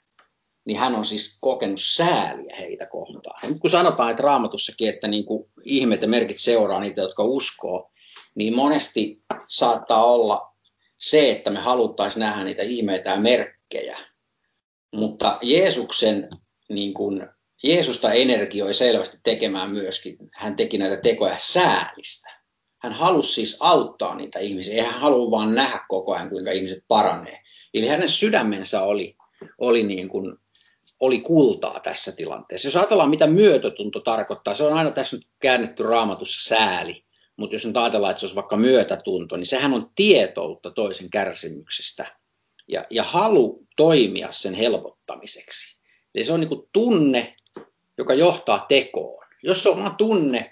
niin 0.67 0.79
hän 0.79 0.95
on 0.95 1.05
siis 1.05 1.37
kokenut 1.41 1.81
sääliä 1.81 2.55
heitä 2.59 2.85
kohtaan. 2.85 3.49
Ja 3.53 3.59
kun 3.59 3.69
sanotaan, 3.69 4.11
että 4.11 4.23
raamatussakin, 4.23 4.89
että 4.89 5.07
niin 5.07 5.25
kuin 5.25 5.49
ihmeet 5.63 6.01
ja 6.01 6.07
merkit 6.07 6.39
seuraa 6.39 6.79
niitä, 6.79 7.01
jotka 7.01 7.23
uskoo, 7.23 7.91
niin 8.35 8.55
monesti 8.55 9.23
saattaa 9.47 10.03
olla 10.03 10.53
se, 10.97 11.31
että 11.31 11.49
me 11.49 11.59
haluttaisiin 11.59 12.21
nähdä 12.21 12.43
niitä 12.43 12.61
ihmeitä 12.61 13.09
ja 13.09 13.19
merkkejä. 13.19 13.97
Mutta 14.95 15.37
Jeesuksen, 15.41 16.29
niin 16.69 16.93
kuin, 16.93 17.27
Jeesusta 17.63 18.11
energioi 18.11 18.73
selvästi 18.73 19.17
tekemään 19.23 19.71
myöskin, 19.71 20.17
hän 20.33 20.55
teki 20.55 20.77
näitä 20.77 20.97
tekoja 20.97 21.35
säälistä. 21.37 22.37
Hän 22.77 22.93
halusi 22.93 23.33
siis 23.33 23.57
auttaa 23.59 24.15
niitä 24.15 24.39
ihmisiä, 24.39 24.75
ei 24.75 24.91
hän 24.91 25.01
halua 25.01 25.31
vaan 25.31 25.55
nähdä 25.55 25.79
koko 25.89 26.13
ajan, 26.15 26.29
kuinka 26.29 26.51
ihmiset 26.51 26.83
paranee. 26.87 27.39
Eli 27.73 27.87
hänen 27.87 28.09
sydämensä 28.09 28.81
oli, 28.81 29.15
oli 29.57 29.83
niin 29.83 30.09
kuin 30.09 30.37
oli 30.99 31.19
kultaa 31.19 31.79
tässä 31.79 32.11
tilanteessa. 32.11 32.67
Jos 32.67 32.75
ajatellaan, 32.75 33.09
mitä 33.09 33.27
myötätunto 33.27 33.99
tarkoittaa, 33.99 34.55
se 34.55 34.63
on 34.63 34.73
aina 34.73 34.91
tässä 34.91 35.15
nyt 35.15 35.27
käännetty 35.39 35.83
raamatussa 35.83 36.55
sääli, 36.55 37.03
mutta 37.37 37.55
jos 37.55 37.65
nyt 37.65 37.77
ajatellaan, 37.77 38.11
että 38.11 38.21
se 38.21 38.25
olisi 38.25 38.35
vaikka 38.35 38.55
myötätunto, 38.55 39.37
niin 39.37 39.45
sehän 39.45 39.73
on 39.73 39.91
tietoutta 39.95 40.71
toisen 40.71 41.09
kärsimyksestä 41.09 42.05
ja, 42.67 42.83
ja 42.89 43.03
halu 43.03 43.67
toimia 43.75 44.27
sen 44.31 44.53
helpottamiseksi. 44.53 45.79
Eli 46.15 46.23
se 46.23 46.33
on 46.33 46.39
niin 46.39 46.69
tunne, 46.73 47.35
joka 47.97 48.13
johtaa 48.13 48.65
tekoon. 48.69 49.25
Jos 49.43 49.63
se 49.63 49.69
on 49.69 49.79
vaan 49.79 49.95
tunne, 49.95 50.51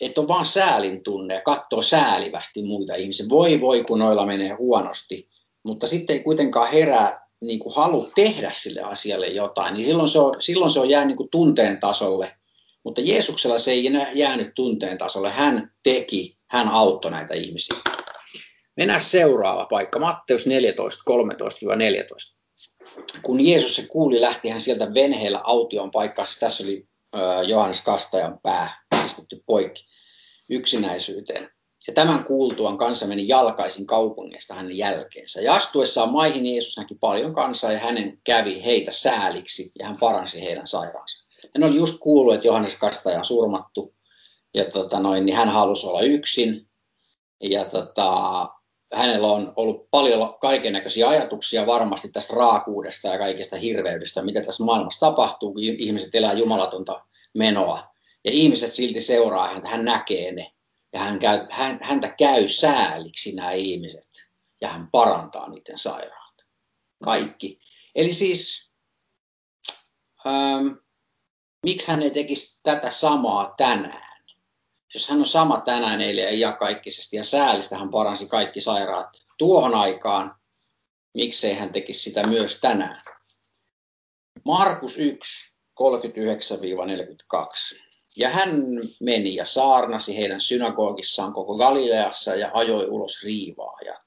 että 0.00 0.20
on 0.20 0.28
vaan 0.28 0.46
säälin 0.46 1.02
tunne 1.02 1.34
ja 1.34 1.42
katsoo 1.42 1.82
säälivästi 1.82 2.62
muita 2.62 2.94
ihmisiä, 2.94 3.26
voi 3.28 3.60
voi 3.60 3.84
kun 3.84 3.98
noilla 3.98 4.26
menee 4.26 4.50
huonosti, 4.50 5.28
mutta 5.62 5.86
sitten 5.86 6.16
ei 6.16 6.22
kuitenkaan 6.22 6.72
herää 6.72 7.27
niin 7.40 7.58
kuin 7.58 7.74
halu 7.74 8.12
tehdä 8.14 8.50
sille 8.50 8.80
asialle 8.80 9.26
jotain, 9.26 9.74
niin 9.74 9.86
silloin 9.86 10.08
se 10.08 10.18
on, 10.18 10.42
silloin 10.42 10.70
se 10.70 10.80
on 10.80 10.90
jäänyt 10.90 11.08
niin 11.08 11.16
kuin 11.16 11.30
tunteen 11.30 11.80
tasolle. 11.80 12.34
Mutta 12.84 13.00
Jeesuksella 13.00 13.58
se 13.58 13.70
ei 13.70 13.86
enää 13.86 14.06
jäänyt 14.12 14.54
tunteen 14.54 14.98
tasolle. 14.98 15.30
Hän 15.30 15.72
teki, 15.82 16.38
hän 16.50 16.68
auttoi 16.68 17.10
näitä 17.10 17.34
ihmisiä. 17.34 17.78
Mennään 18.76 19.00
seuraava 19.00 19.66
paikka, 19.70 19.98
Matteus 19.98 20.46
14, 20.46 21.02
13-14. 21.10 22.38
Kun 23.22 23.46
Jeesus 23.46 23.76
se 23.76 23.86
kuuli, 23.88 24.20
lähti 24.20 24.48
hän 24.48 24.60
sieltä 24.60 24.94
venheellä 24.94 25.40
aution 25.44 25.90
paikkaan. 25.90 26.28
Tässä 26.40 26.64
oli 26.64 26.88
Johannes 27.46 27.82
Kastajan 27.82 28.40
pää 28.42 28.84
pistetty 29.02 29.42
poikki 29.46 29.86
yksinäisyyteen. 30.50 31.50
Ja 31.88 31.94
tämän 31.94 32.24
kuultuaan 32.24 32.78
kansa 32.78 33.06
meni 33.06 33.28
jalkaisin 33.28 33.86
kaupungista 33.86 34.54
hänen 34.54 34.76
jälkeensä. 34.76 35.40
Ja 35.40 35.54
astuessaan 35.54 36.12
maihin 36.12 36.46
Jeesus 36.46 36.76
näki 36.76 36.94
paljon 36.94 37.34
kansaa 37.34 37.72
ja 37.72 37.78
hänen 37.78 38.20
kävi 38.24 38.64
heitä 38.64 38.92
sääliksi 38.92 39.72
ja 39.78 39.86
hän 39.86 39.96
paransi 40.00 40.42
heidän 40.42 40.66
sairaansa. 40.66 41.26
Hän 41.56 41.70
oli 41.70 41.76
just 41.76 41.98
kuullut, 42.00 42.34
että 42.34 42.46
Johannes 42.46 42.78
Kastaja 42.78 43.18
on 43.18 43.24
surmattu 43.24 43.94
ja 44.54 44.64
tota 44.64 45.00
noin, 45.00 45.26
niin 45.26 45.36
hän 45.36 45.48
halusi 45.48 45.86
olla 45.86 46.00
yksin. 46.00 46.68
Ja 47.42 47.64
tota, 47.64 48.12
hänellä 48.94 49.26
on 49.26 49.52
ollut 49.56 49.90
paljon 49.90 50.34
kaiken 50.40 50.72
näköisiä 50.72 51.08
ajatuksia 51.08 51.66
varmasti 51.66 52.08
tästä 52.12 52.36
raakuudesta 52.36 53.08
ja 53.08 53.18
kaikesta 53.18 53.56
hirveydestä, 53.56 54.22
mitä 54.22 54.40
tässä 54.40 54.64
maailmassa 54.64 55.06
tapahtuu, 55.06 55.52
kun 55.52 55.62
ihmiset 55.62 56.14
elää 56.14 56.32
jumalatonta 56.32 57.04
menoa. 57.34 57.82
Ja 58.24 58.30
ihmiset 58.32 58.72
silti 58.72 59.00
seuraa 59.00 59.48
häntä, 59.48 59.68
hän 59.68 59.84
näkee 59.84 60.32
ne 60.32 60.52
ja 60.92 61.00
hän 61.00 61.18
käy, 61.18 61.46
hän, 61.50 61.78
häntä 61.82 62.08
käy 62.08 62.48
sääliksi 62.48 63.34
nämä 63.34 63.52
ihmiset 63.52 64.10
ja 64.60 64.68
hän 64.68 64.90
parantaa 64.90 65.48
niiden 65.48 65.78
sairaat. 65.78 66.34
Kaikki. 67.04 67.60
Eli 67.94 68.12
siis, 68.12 68.72
ähm, 70.26 70.66
miksi 71.62 71.90
hän 71.90 72.02
ei 72.02 72.10
tekisi 72.10 72.60
tätä 72.62 72.90
samaa 72.90 73.54
tänään? 73.56 74.08
Jos 74.94 75.08
hän 75.08 75.18
on 75.18 75.26
sama 75.26 75.60
tänään 75.60 76.00
eilen 76.00 76.24
ja 76.24 76.30
iankaikkisesti 76.30 77.16
ja 77.16 77.24
säällistä 77.24 77.76
hän 77.76 77.90
paransi 77.90 78.28
kaikki 78.28 78.60
sairaat 78.60 79.08
tuohon 79.38 79.74
aikaan, 79.74 80.34
miksei 81.14 81.54
hän 81.54 81.72
tekisi 81.72 82.00
sitä 82.00 82.26
myös 82.26 82.60
tänään? 82.60 82.96
Markus 84.44 84.98
1, 84.98 85.58
39-42. 85.80 87.87
Ja 88.18 88.28
hän 88.28 88.50
meni 89.00 89.34
ja 89.34 89.44
saarnasi 89.44 90.16
heidän 90.16 90.40
synagogissaan 90.40 91.32
koko 91.32 91.56
Galileassa 91.56 92.34
ja 92.34 92.50
ajoi 92.54 92.86
ulos 92.86 93.22
riivaajat. 93.24 94.06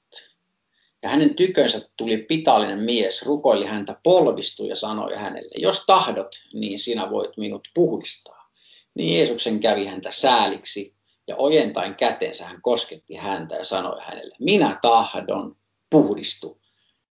Ja 1.03 1.09
hänen 1.09 1.35
tykönsä 1.35 1.89
tuli 1.97 2.17
pitallinen 2.17 2.79
mies, 2.79 3.25
rukoili 3.25 3.65
häntä, 3.65 3.95
polvistui 4.03 4.67
ja 4.67 4.75
sanoi 4.75 5.15
hänelle, 5.15 5.51
jos 5.57 5.85
tahdot, 5.85 6.35
niin 6.53 6.79
sinä 6.79 7.09
voit 7.11 7.37
minut 7.37 7.67
puhdistaa. 7.73 8.51
Niin 8.93 9.17
Jeesuksen 9.17 9.59
kävi 9.59 9.85
häntä 9.85 10.11
sääliksi 10.11 10.95
ja 11.27 11.35
ojentain 11.35 11.95
kätensä 11.95 12.45
hän 12.45 12.61
kosketti 12.61 13.15
häntä 13.15 13.55
ja 13.55 13.63
sanoi 13.63 14.01
hänelle, 14.01 14.35
minä 14.39 14.79
tahdon, 14.81 15.57
puhdistu. 15.89 16.61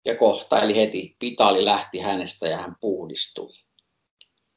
Ja 0.05 0.15
kohta, 0.15 0.61
eli 0.61 0.75
heti 0.75 1.15
pitali 1.19 1.65
lähti 1.65 1.99
hänestä 1.99 2.47
ja 2.47 2.57
hän 2.57 2.75
puhdistui. 2.81 3.53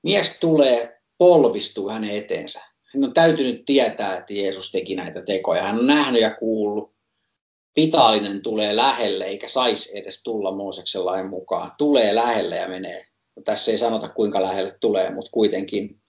Mies 0.02 0.40
tulee 0.40 0.99
polvistuu 1.20 1.88
hänen 1.88 2.10
eteensä. 2.10 2.60
Hän 2.94 3.04
on 3.04 3.14
täytynyt 3.14 3.64
tietää, 3.66 4.16
että 4.16 4.34
Jeesus 4.34 4.72
teki 4.72 4.96
näitä 4.96 5.22
tekoja. 5.22 5.62
Hän 5.62 5.78
on 5.78 5.86
nähnyt 5.86 6.22
ja 6.22 6.34
kuullut. 6.34 6.94
Pitaalinen 7.74 8.42
tulee 8.42 8.76
lähelle, 8.76 9.24
eikä 9.24 9.48
saisi 9.48 9.98
edes 9.98 10.22
tulla 10.22 10.52
Mooseksen 10.52 11.04
lain 11.06 11.26
mukaan. 11.26 11.72
Tulee 11.78 12.14
lähelle 12.14 12.56
ja 12.56 12.68
menee. 12.68 13.06
Tässä 13.44 13.72
ei 13.72 13.78
sanota, 13.78 14.08
kuinka 14.08 14.42
lähelle 14.42 14.76
tulee, 14.80 15.10
mutta 15.10 15.30
kuitenkin 15.30 16.00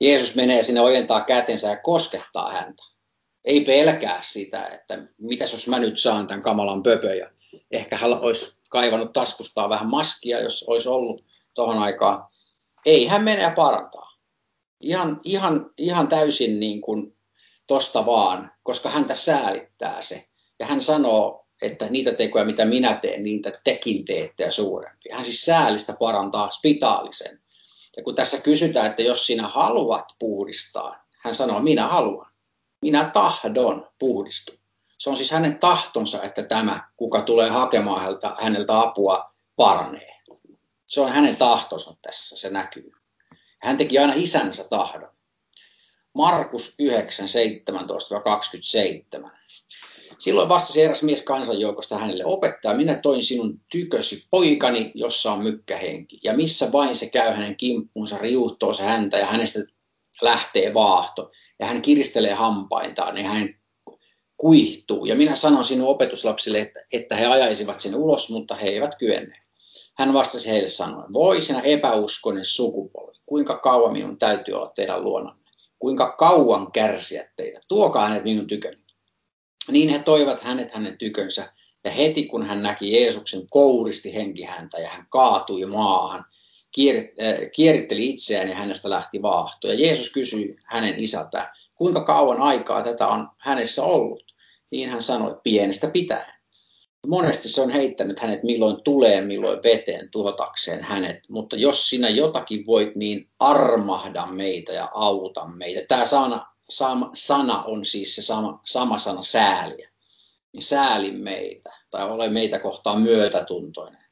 Jeesus 0.00 0.34
menee 0.34 0.62
sinne 0.62 0.80
ojentaa 0.80 1.20
kätensä 1.20 1.68
ja 1.68 1.76
koskettaa 1.76 2.52
häntä. 2.52 2.82
ei 3.44 3.60
pelkää 3.60 4.20
sitä, 4.22 4.66
että 4.66 5.06
mitäs 5.18 5.52
jos 5.52 5.68
mä 5.68 5.78
nyt 5.78 5.98
saan 5.98 6.26
tämän 6.26 6.42
kamalan 6.42 6.82
pöpö. 6.82 7.14
Ja 7.14 7.30
ehkä 7.70 7.96
hän 7.96 8.12
olisi 8.12 8.60
kaivannut 8.70 9.12
taskustaan 9.12 9.70
vähän 9.70 9.88
maskia, 9.88 10.40
jos 10.40 10.64
olisi 10.68 10.88
ollut 10.88 11.24
tuohon 11.54 11.78
aikaan. 11.78 12.26
Ei, 12.86 13.06
hän 13.06 13.24
menee 13.24 13.52
parantaa. 13.56 14.13
Ihan, 14.84 15.20
ihan, 15.24 15.70
ihan 15.78 16.08
täysin 16.08 16.60
niin 16.60 16.80
kuin 16.80 17.16
tosta 17.66 18.06
vaan, 18.06 18.52
koska 18.62 18.88
häntä 18.88 19.14
säälittää 19.14 20.02
se. 20.02 20.24
Ja 20.58 20.66
hän 20.66 20.80
sanoo, 20.80 21.46
että 21.62 21.86
niitä 21.90 22.12
tekoja, 22.12 22.44
mitä 22.44 22.64
minä 22.64 22.94
teen, 22.94 23.24
niitä 23.24 23.52
tekin 23.64 24.04
teette 24.04 24.44
ja 24.44 24.52
suurempia. 24.52 25.14
Hän 25.14 25.24
siis 25.24 25.44
säälistä 25.44 25.94
parantaa 25.98 26.50
spitaalisen. 26.50 27.40
Ja 27.96 28.02
kun 28.02 28.14
tässä 28.14 28.40
kysytään, 28.40 28.86
että 28.86 29.02
jos 29.02 29.26
sinä 29.26 29.48
haluat 29.48 30.04
puhdistaa, 30.18 31.04
hän 31.18 31.34
sanoo, 31.34 31.60
minä 31.60 31.88
haluan. 31.88 32.32
Minä 32.82 33.10
tahdon 33.12 33.88
puhdistua. 33.98 34.56
Se 34.98 35.10
on 35.10 35.16
siis 35.16 35.30
hänen 35.30 35.58
tahtonsa, 35.58 36.22
että 36.22 36.42
tämä, 36.42 36.88
kuka 36.96 37.22
tulee 37.22 37.50
hakemaan 37.50 38.00
häneltä, 38.00 38.32
häneltä 38.40 38.80
apua, 38.80 39.30
paranee. 39.56 40.20
Se 40.86 41.00
on 41.00 41.12
hänen 41.12 41.36
tahtonsa 41.36 41.92
tässä, 42.02 42.36
se 42.36 42.50
näkyy. 42.50 42.92
Hän 43.64 43.76
teki 43.76 43.98
aina 43.98 44.12
isänsä 44.16 44.68
tahdon. 44.70 45.08
Markus 46.14 46.74
9, 46.78 47.28
17-27. 49.26 49.30
Silloin 50.18 50.48
vastasi 50.48 50.82
eräs 50.82 51.02
mies 51.02 51.22
kansanjoukosta 51.22 51.98
hänelle, 51.98 52.24
opettaja, 52.26 52.76
minä 52.76 52.94
toin 52.94 53.24
sinun 53.24 53.60
tykösi 53.70 54.26
poikani, 54.30 54.92
jossa 54.94 55.32
on 55.32 55.42
mykkähenki. 55.42 56.20
Ja 56.22 56.36
missä 56.36 56.72
vain 56.72 56.94
se 56.94 57.10
käy 57.10 57.30
hänen 57.34 57.56
kimppuunsa, 57.56 58.18
riuhtoo 58.18 58.74
se 58.74 58.82
häntä 58.82 59.18
ja 59.18 59.26
hänestä 59.26 59.60
lähtee 60.22 60.74
vaahto. 60.74 61.30
Ja 61.58 61.66
hän 61.66 61.82
kiristelee 61.82 62.34
hampaitaan 62.34 63.18
ja 63.18 63.28
hän 63.28 63.54
kuihtuu. 64.36 65.04
Ja 65.04 65.16
minä 65.16 65.36
sanon 65.36 65.64
sinun 65.64 65.88
opetuslapsille, 65.88 66.60
että, 66.60 66.80
että 66.92 67.16
he 67.16 67.26
ajaisivat 67.26 67.80
sen 67.80 67.94
ulos, 67.94 68.30
mutta 68.30 68.54
he 68.54 68.68
eivät 68.68 68.96
kyenneet. 68.98 69.44
Hän 69.94 70.12
vastasi 70.12 70.50
heille 70.50 70.68
sanoen, 70.68 71.12
voi 71.12 71.40
sinä 71.40 71.60
epäuskoinen 71.60 72.44
sukupolvi, 72.44 73.18
kuinka 73.26 73.58
kauan 73.58 73.92
minun 73.92 74.18
täytyy 74.18 74.54
olla 74.54 74.72
teidän 74.74 75.04
luonanne, 75.04 75.42
kuinka 75.78 76.12
kauan 76.12 76.72
kärsiä 76.72 77.30
teitä, 77.36 77.60
tuokaa 77.68 78.08
hänet 78.08 78.24
minun 78.24 78.46
tyköni. 78.46 78.84
Niin 79.70 79.88
he 79.88 79.98
toivat 79.98 80.40
hänet 80.40 80.72
hänen 80.72 80.98
tykönsä, 80.98 81.52
ja 81.84 81.90
heti 81.90 82.26
kun 82.26 82.46
hän 82.46 82.62
näki 82.62 82.92
Jeesuksen, 82.92 83.42
kouristi 83.50 84.14
henki 84.14 84.42
häntä, 84.42 84.80
ja 84.80 84.88
hän 84.88 85.06
kaatui 85.10 85.66
maahan, 85.66 86.24
äh, 86.78 87.50
kieritteli 87.56 88.10
itseään, 88.10 88.48
ja 88.48 88.56
hänestä 88.56 88.90
lähti 88.90 89.22
vaahto. 89.22 89.68
Ja 89.68 89.74
Jeesus 89.74 90.12
kysyi 90.12 90.56
hänen 90.66 90.94
isältään, 90.98 91.48
kuinka 91.76 92.04
kauan 92.04 92.40
aikaa 92.40 92.82
tätä 92.82 93.06
on 93.06 93.28
hänessä 93.40 93.82
ollut? 93.82 94.34
Niin 94.70 94.90
hän 94.90 95.02
sanoi, 95.02 95.40
pienestä 95.44 95.90
pitäen. 95.90 96.33
Monesti 97.06 97.48
se 97.48 97.60
on 97.60 97.70
heittänyt 97.70 98.20
hänet 98.20 98.42
milloin 98.42 98.82
tulee, 98.82 99.20
milloin 99.20 99.62
veteen 99.62 100.10
tuotakseen 100.10 100.82
hänet, 100.82 101.28
mutta 101.28 101.56
jos 101.56 101.90
sinä 101.90 102.08
jotakin 102.08 102.66
voit, 102.66 102.96
niin 102.96 103.30
armahda 103.38 104.26
meitä 104.26 104.72
ja 104.72 104.88
auta 104.94 105.46
meitä. 105.46 105.80
Tämä 105.88 106.06
sana, 106.06 106.46
sama, 106.68 107.10
sana 107.14 107.62
on 107.62 107.84
siis 107.84 108.14
se 108.14 108.22
sama, 108.22 108.60
sama 108.64 108.98
sana 108.98 109.22
sääliä. 109.22 109.90
Niin 110.52 110.62
sääli 110.62 111.12
meitä 111.12 111.72
tai 111.90 112.10
ole 112.10 112.30
meitä 112.30 112.58
kohtaan 112.58 113.02
myötätuntoinen 113.02 114.04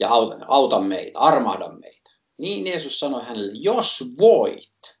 ja 0.00 0.08
auta, 0.08 0.36
auta 0.48 0.80
meitä, 0.80 1.18
armahda 1.18 1.68
meitä. 1.68 2.10
Niin 2.38 2.66
Jeesus 2.66 3.00
sanoi 3.00 3.24
hänelle, 3.24 3.52
jos 3.54 4.04
voit, 4.18 4.98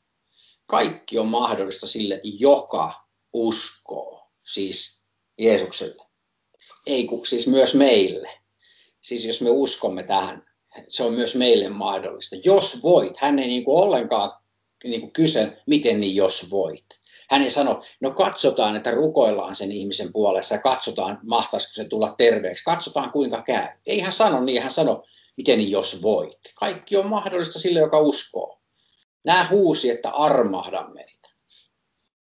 kaikki 0.66 1.18
on 1.18 1.28
mahdollista 1.28 1.86
sille, 1.86 2.20
joka 2.22 3.08
uskoo, 3.32 4.30
siis 4.52 5.04
Jeesukselle. 5.38 6.09
Ei 6.86 7.08
siis 7.24 7.46
myös 7.46 7.74
meille. 7.74 8.28
Siis 9.00 9.24
jos 9.24 9.40
me 9.40 9.50
uskomme 9.50 10.02
tähän, 10.02 10.50
se 10.88 11.02
on 11.02 11.14
myös 11.14 11.34
meille 11.34 11.68
mahdollista. 11.68 12.36
Jos 12.44 12.82
voit, 12.82 13.16
hän 13.16 13.38
ei 13.38 13.46
niin 13.46 13.64
kuin 13.64 13.82
ollenkaan 13.82 14.30
niin 14.84 15.00
kuin 15.00 15.12
kysy, 15.12 15.52
miten 15.66 16.00
niin 16.00 16.16
jos 16.16 16.50
voit. 16.50 16.86
Hän 17.30 17.42
ei 17.42 17.50
sano, 17.50 17.82
no 18.00 18.10
katsotaan, 18.10 18.76
että 18.76 18.90
rukoillaan 18.90 19.56
sen 19.56 19.72
ihmisen 19.72 20.12
puolessa 20.12 20.54
ja 20.54 20.60
katsotaan, 20.60 21.18
mahtaisiko 21.22 21.72
se 21.74 21.84
tulla 21.84 22.14
terveeksi. 22.18 22.64
Katsotaan, 22.64 23.10
kuinka 23.10 23.42
käy. 23.42 23.68
Ei 23.86 24.00
hän 24.00 24.12
sano 24.12 24.44
niin, 24.44 24.62
hän 24.62 24.70
sano, 24.70 25.02
miten 25.36 25.58
niin 25.58 25.70
jos 25.70 26.02
voit. 26.02 26.38
Kaikki 26.54 26.96
on 26.96 27.06
mahdollista 27.06 27.58
sille, 27.58 27.80
joka 27.80 28.00
uskoo. 28.00 28.60
Nämä 29.24 29.46
huusi, 29.50 29.90
että 29.90 30.10
armahda 30.10 30.88
meitä. 30.88 31.19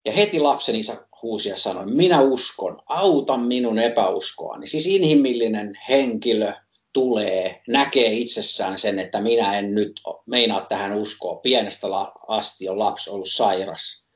Ja 0.09 0.13
heti 0.13 0.39
lapsen 0.39 0.75
isä 0.75 0.97
huusi 1.21 1.49
ja 1.49 1.57
sanoi, 1.57 1.85
minä 1.85 2.21
uskon, 2.21 2.81
auta 2.87 3.37
minun 3.37 3.79
epäuskoani. 3.79 4.67
Siis 4.67 4.85
inhimillinen 4.87 5.77
henkilö 5.89 6.53
tulee, 6.93 7.61
näkee 7.67 8.13
itsessään 8.13 8.77
sen, 8.77 8.99
että 8.99 9.21
minä 9.21 9.59
en 9.59 9.75
nyt 9.75 10.01
meinaa 10.25 10.61
tähän 10.61 10.97
uskoa. 10.97 11.35
Pienestä 11.35 11.87
asti 12.27 12.69
on 12.69 12.79
lapsi 12.79 13.09
ollut 13.09 13.29
sairas. 13.31 14.09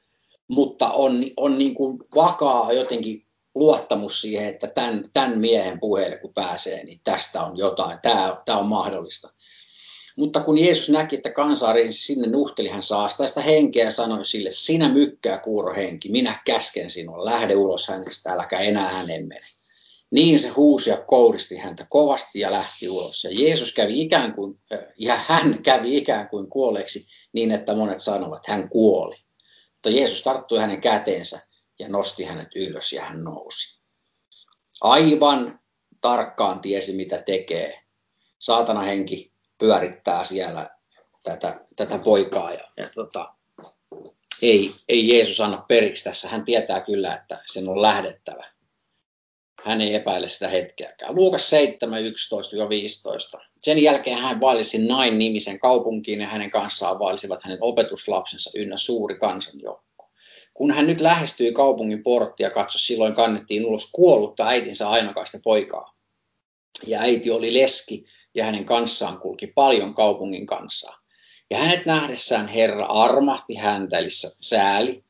Mutta 0.47 0.91
on, 0.91 1.25
on 1.37 1.57
niin 1.57 1.75
kuin 1.75 1.99
vakaa 2.15 2.73
jotenkin 2.73 3.25
luottamus 3.55 4.21
siihen, 4.21 4.47
että 4.47 4.67
tämän, 4.67 5.03
tämän 5.13 5.39
miehen 5.39 5.79
puheelle 5.79 6.17
kun 6.17 6.33
pääsee, 6.33 6.83
niin 6.83 7.01
tästä 7.03 7.43
on 7.43 7.57
jotain, 7.57 7.99
tämä, 8.01 8.37
tämä 8.45 8.57
on 8.57 8.67
mahdollista. 8.67 9.33
Mutta 10.15 10.39
kun 10.39 10.57
Jeesus 10.57 10.89
näki, 10.89 11.15
että 11.15 11.31
kansa 11.31 11.73
sinne 11.89 12.27
nuhteli, 12.27 12.69
hän 12.69 12.83
saastaista 12.83 13.41
henkeä 13.41 13.85
ja 13.85 13.91
sanoi 13.91 14.25
sille, 14.25 14.49
sinä 14.51 14.89
mykkää 14.89 15.37
kuuro 15.37 15.75
henki, 15.75 16.09
minä 16.09 16.41
käsken 16.45 16.89
sinua, 16.89 17.25
lähde 17.25 17.55
ulos 17.55 17.87
hänestä, 17.87 18.31
äläkä 18.31 18.59
enää 18.59 18.89
hänen 18.89 19.27
mene. 19.27 19.45
Niin 20.11 20.39
se 20.39 20.49
huusi 20.49 20.89
ja 20.89 20.97
kouristi 21.07 21.57
häntä 21.57 21.85
kovasti 21.89 22.39
ja 22.39 22.51
lähti 22.51 22.89
ulos. 22.89 23.23
Ja 23.23 23.29
Jeesus 23.33 23.73
kävi 23.73 24.01
ikään 24.01 24.33
kuin, 24.33 24.59
ja 24.97 25.15
hän 25.15 25.63
kävi 25.63 25.97
ikään 25.97 26.29
kuin 26.29 26.49
kuolleeksi 26.49 27.07
niin, 27.33 27.51
että 27.51 27.75
monet 27.75 28.01
sanovat, 28.01 28.37
että 28.37 28.51
hän 28.51 28.69
kuoli. 28.69 29.15
Mutta 29.73 29.89
Jeesus 29.89 30.21
tarttui 30.21 30.59
hänen 30.59 30.81
käteensä 30.81 31.39
ja 31.79 31.89
nosti 31.89 32.23
hänet 32.23 32.55
ylös 32.55 32.93
ja 32.93 33.03
hän 33.03 33.23
nousi. 33.23 33.79
Aivan 34.81 35.59
tarkkaan 36.01 36.61
tiesi, 36.61 36.93
mitä 36.93 37.21
tekee. 37.21 37.79
Saatana 38.39 38.81
henki 38.81 39.32
pyörittää 39.57 40.23
siellä 40.23 40.69
tätä, 41.23 41.59
tätä 41.75 41.97
poikaa. 41.97 42.53
Ja, 42.53 42.67
ja 42.77 42.89
tota, 42.95 43.33
ei, 44.41 44.71
ei 44.89 45.09
Jeesus 45.09 45.41
anna 45.41 45.65
periksi 45.67 46.03
tässä. 46.03 46.27
Hän 46.27 46.45
tietää 46.45 46.81
kyllä, 46.81 47.15
että 47.15 47.41
sen 47.51 47.69
on 47.69 47.81
lähdettävä. 47.81 48.53
Hän 49.63 49.81
ei 49.81 49.95
epäile 49.95 50.27
sitä 50.27 50.47
hetkeäkään. 50.47 51.15
Luukas 51.15 51.49
7, 51.49 52.03
11-15. 53.37 53.41
Sen 53.63 53.83
jälkeen 53.83 54.17
hän 54.17 54.41
vaelisi 54.41 54.87
Nain 54.87 55.19
nimisen 55.19 55.59
kaupunkiin 55.59 56.21
ja 56.21 56.27
hänen 56.27 56.51
kanssaan 56.51 56.99
vaelisivat 56.99 57.43
hänen 57.43 57.57
opetuslapsensa 57.61 58.51
ynnä 58.55 58.77
suuri 58.77 59.15
kansanjoukko. 59.15 60.11
Kun 60.53 60.71
hän 60.71 60.87
nyt 60.87 61.01
lähestyi 61.01 61.51
kaupungin 61.53 62.03
porttia, 62.03 62.51
katso 62.51 62.79
silloin 62.79 63.13
kannettiin 63.13 63.65
ulos 63.65 63.89
kuollutta 63.91 64.47
äitinsä 64.47 64.89
ainokaista 64.89 65.39
poikaa. 65.43 65.93
Ja 66.87 67.01
äiti 67.01 67.31
oli 67.31 67.53
leski 67.53 68.05
ja 68.35 68.45
hänen 68.45 68.65
kanssaan 68.65 69.19
kulki 69.19 69.47
paljon 69.47 69.93
kaupungin 69.93 70.45
kansaa. 70.45 71.03
Ja 71.49 71.57
hänet 71.57 71.85
nähdessään 71.85 72.47
Herra 72.47 72.85
armahti 72.85 73.55
häntä, 73.55 73.97
eli 73.97 74.09
sääli, 74.41 75.03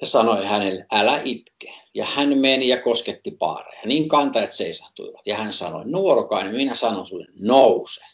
ja 0.00 0.06
sanoi 0.06 0.44
hänelle, 0.44 0.86
älä 0.92 1.20
itke. 1.24 1.74
Ja 1.94 2.04
hän 2.04 2.38
meni 2.38 2.68
ja 2.68 2.82
kosketti 2.82 3.30
paareja. 3.30 3.82
Niin 3.84 4.08
kantajat 4.08 4.52
seisahtuivat. 4.52 5.26
Ja 5.26 5.36
hän 5.36 5.52
sanoi, 5.52 5.84
nuorokainen, 5.84 6.56
minä 6.56 6.74
sanon 6.74 7.06
sulle, 7.06 7.26
nouse. 7.40 8.04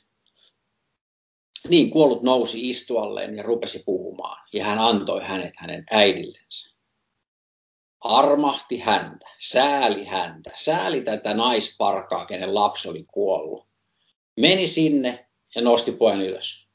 Niin 1.68 1.90
kuollut 1.90 2.22
nousi 2.22 2.68
istualleen 2.68 3.37
ja 3.37 3.42
rupesi 3.42 3.83
puhumaan. 3.87 4.48
Ja 4.52 4.64
hän 4.64 4.78
antoi 4.78 5.24
hänet 5.24 5.52
hänen 5.57 5.85
äidillensä. 5.90 6.74
Armahti 8.00 8.78
häntä, 8.78 9.26
sääli 9.38 10.04
häntä, 10.04 10.50
sääli 10.54 11.00
tätä 11.00 11.35
naisparkaa, 11.35 12.26
kenen 12.26 12.54
lapsi 12.54 12.88
oli 12.88 13.04
kuollut 13.12 13.74
meni 14.40 14.68
sinne 14.68 15.29
ja 15.55 15.62
nosti 15.62 15.92
pojan 15.92 16.23
ylös. 16.23 16.68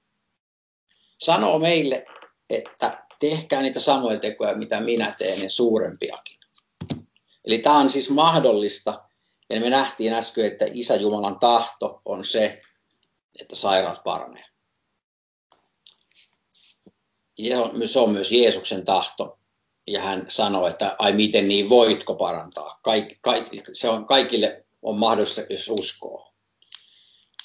Sanoo 1.18 1.60
meille, 1.60 2.06
että 2.50 3.06
tehkää 3.20 3.62
niitä 3.62 3.80
samoja 3.80 4.20
tekoja, 4.20 4.56
mitä 4.56 4.82
minä 4.82 5.16
teen, 5.18 5.42
ja 5.42 5.50
suurempiakin. 5.50 6.40
Eli 7.46 7.60
tämä 7.60 7.78
on 7.78 7.90
siis 7.90 8.10
mahdollista. 8.10 9.04
Ja 9.50 9.60
me 9.60 9.70
nähtiin 9.70 10.14
äsken, 10.14 10.46
että 10.46 10.66
Isä 10.74 10.96
Jumalan 10.96 11.40
tahto 11.40 12.02
on 12.06 12.26
se, 12.26 12.62
että 13.42 13.56
sairaat 13.56 14.04
paranee. 14.04 14.44
Se 17.86 18.00
on 18.00 18.10
myös 18.12 18.32
Jeesuksen 18.32 18.86
tahto. 18.86 19.40
Ja 19.88 20.02
hän 20.02 20.26
sanoi, 20.30 20.70
että 20.70 20.96
ai 21.00 21.14
miten 21.14 21.48
niin 21.48 21.70
voitko 21.70 22.16
parantaa. 22.16 22.80
Kaik, 22.84 23.18
kaik, 23.22 23.48
se 23.74 23.90
on, 23.90 24.06
kaikille 24.06 24.66
on 24.82 25.00
mahdollista, 25.00 25.42
jos 25.50 25.70
uskoo. 25.70 26.29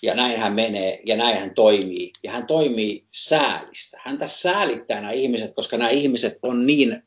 Ja 0.05 0.15
näin 0.15 0.41
hän 0.41 0.53
menee 0.53 1.01
ja 1.07 1.17
näin 1.17 1.39
hän 1.39 1.55
toimii. 1.55 2.13
Ja 2.23 2.33
hän 2.33 2.47
toimii 2.47 3.07
säälistä. 3.11 4.01
Häntä 4.05 4.27
säälittää 4.27 5.01
nämä 5.01 5.13
ihmiset, 5.13 5.55
koska 5.55 5.77
nämä 5.77 5.91
ihmiset 5.91 6.39
on 6.43 6.67
niin 6.67 7.03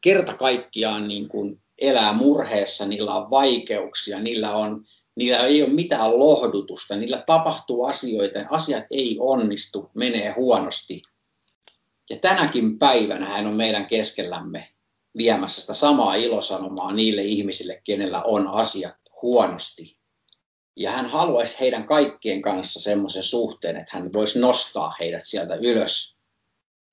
kerta 0.00 0.34
kaikkiaan 0.34 1.08
niin 1.08 1.28
kuin 1.28 1.62
elää 1.78 2.12
murheessa, 2.12 2.86
niillä 2.86 3.14
on 3.14 3.30
vaikeuksia, 3.30 4.20
niillä, 4.20 4.54
on, 4.54 4.84
niillä 5.16 5.38
ei 5.38 5.62
ole 5.62 5.70
mitään 5.70 6.18
lohdutusta, 6.18 6.96
niillä 6.96 7.22
tapahtuu 7.26 7.84
asioita, 7.84 8.38
asiat 8.50 8.84
ei 8.90 9.16
onnistu, 9.20 9.90
menee 9.94 10.34
huonosti. 10.36 11.02
Ja 12.10 12.16
tänäkin 12.16 12.78
päivänä 12.78 13.26
hän 13.26 13.46
on 13.46 13.56
meidän 13.56 13.86
keskellämme 13.86 14.68
viemässä 15.16 15.60
sitä 15.60 15.74
samaa 15.74 16.14
ilosanomaa 16.14 16.92
niille 16.92 17.22
ihmisille, 17.22 17.80
kenellä 17.84 18.22
on 18.22 18.48
asiat 18.48 18.96
huonosti. 19.22 19.96
Ja 20.76 20.90
hän 20.90 21.06
haluaisi 21.06 21.60
heidän 21.60 21.86
kaikkien 21.86 22.42
kanssa 22.42 22.80
semmoisen 22.80 23.22
suhteen, 23.22 23.76
että 23.76 23.96
hän 23.98 24.12
voisi 24.12 24.38
nostaa 24.38 24.94
heidät 25.00 25.22
sieltä 25.24 25.54
ylös, 25.54 26.18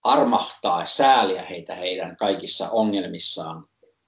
armahtaa, 0.03 0.85
sääliä 0.85 1.41
heitä 1.41 1.75
heidän 1.75 2.17
kaikissa 2.17 2.69
ongelmissaan, 2.69 3.67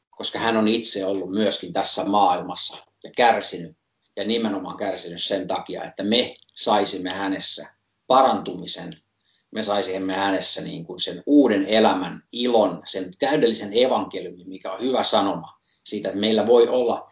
koska 0.09 0.39
hän 0.39 0.57
on 0.57 0.67
itse 0.67 1.05
ollut 1.05 1.31
myöskin 1.31 1.73
tässä 1.73 2.03
maailmassa 2.03 2.77
ja 3.03 3.11
kärsinyt, 3.17 3.77
ja 4.15 4.23
nimenomaan 4.23 4.77
kärsinyt 4.77 5.23
sen 5.23 5.47
takia, 5.47 5.83
että 5.83 6.03
me 6.03 6.35
saisimme 6.55 7.09
hänessä 7.09 7.75
parantumisen, 8.07 8.93
me 9.51 9.63
saisimme 9.63 10.13
hänessä 10.13 10.61
niin 10.61 10.85
kuin 10.85 10.99
sen 10.99 11.23
uuden 11.25 11.65
elämän, 11.65 12.23
ilon, 12.31 12.81
sen 12.85 13.11
täydellisen 13.19 13.69
evankeliumin, 13.73 14.49
mikä 14.49 14.71
on 14.71 14.81
hyvä 14.81 15.03
sanoma 15.03 15.59
siitä, 15.85 16.07
että 16.09 16.19
meillä 16.19 16.45
voi 16.45 16.67
olla 16.67 17.11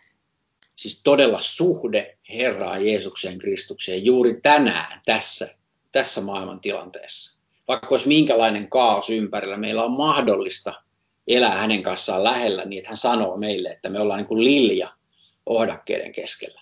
siis 0.75 1.03
todella 1.03 1.39
suhde 1.41 2.17
Herraan 2.29 2.86
Jeesukseen 2.86 3.39
Kristukseen 3.39 4.05
juuri 4.05 4.39
tänään 4.41 5.01
tässä, 5.05 5.55
tässä 5.91 6.21
maailman 6.21 6.59
tilanteessa. 6.59 7.43
Vaikka 7.67 7.88
olisi 7.91 8.07
minkälainen 8.07 8.69
kaos 8.69 9.09
ympärillä, 9.09 9.57
meillä 9.57 9.83
on 9.83 9.91
mahdollista 9.91 10.73
elää 11.27 11.57
hänen 11.57 11.83
kanssaan 11.83 12.23
lähellä 12.23 12.65
niin, 12.65 12.77
että 12.77 12.89
hän 12.89 12.97
sanoo 12.97 13.38
meille, 13.38 13.69
että 13.69 13.89
me 13.89 13.99
ollaan 13.99 14.17
niin 14.17 14.27
kuin 14.27 14.43
lilja 14.43 14.89
ohdakkeiden 15.45 16.12
keskellä. 16.12 16.62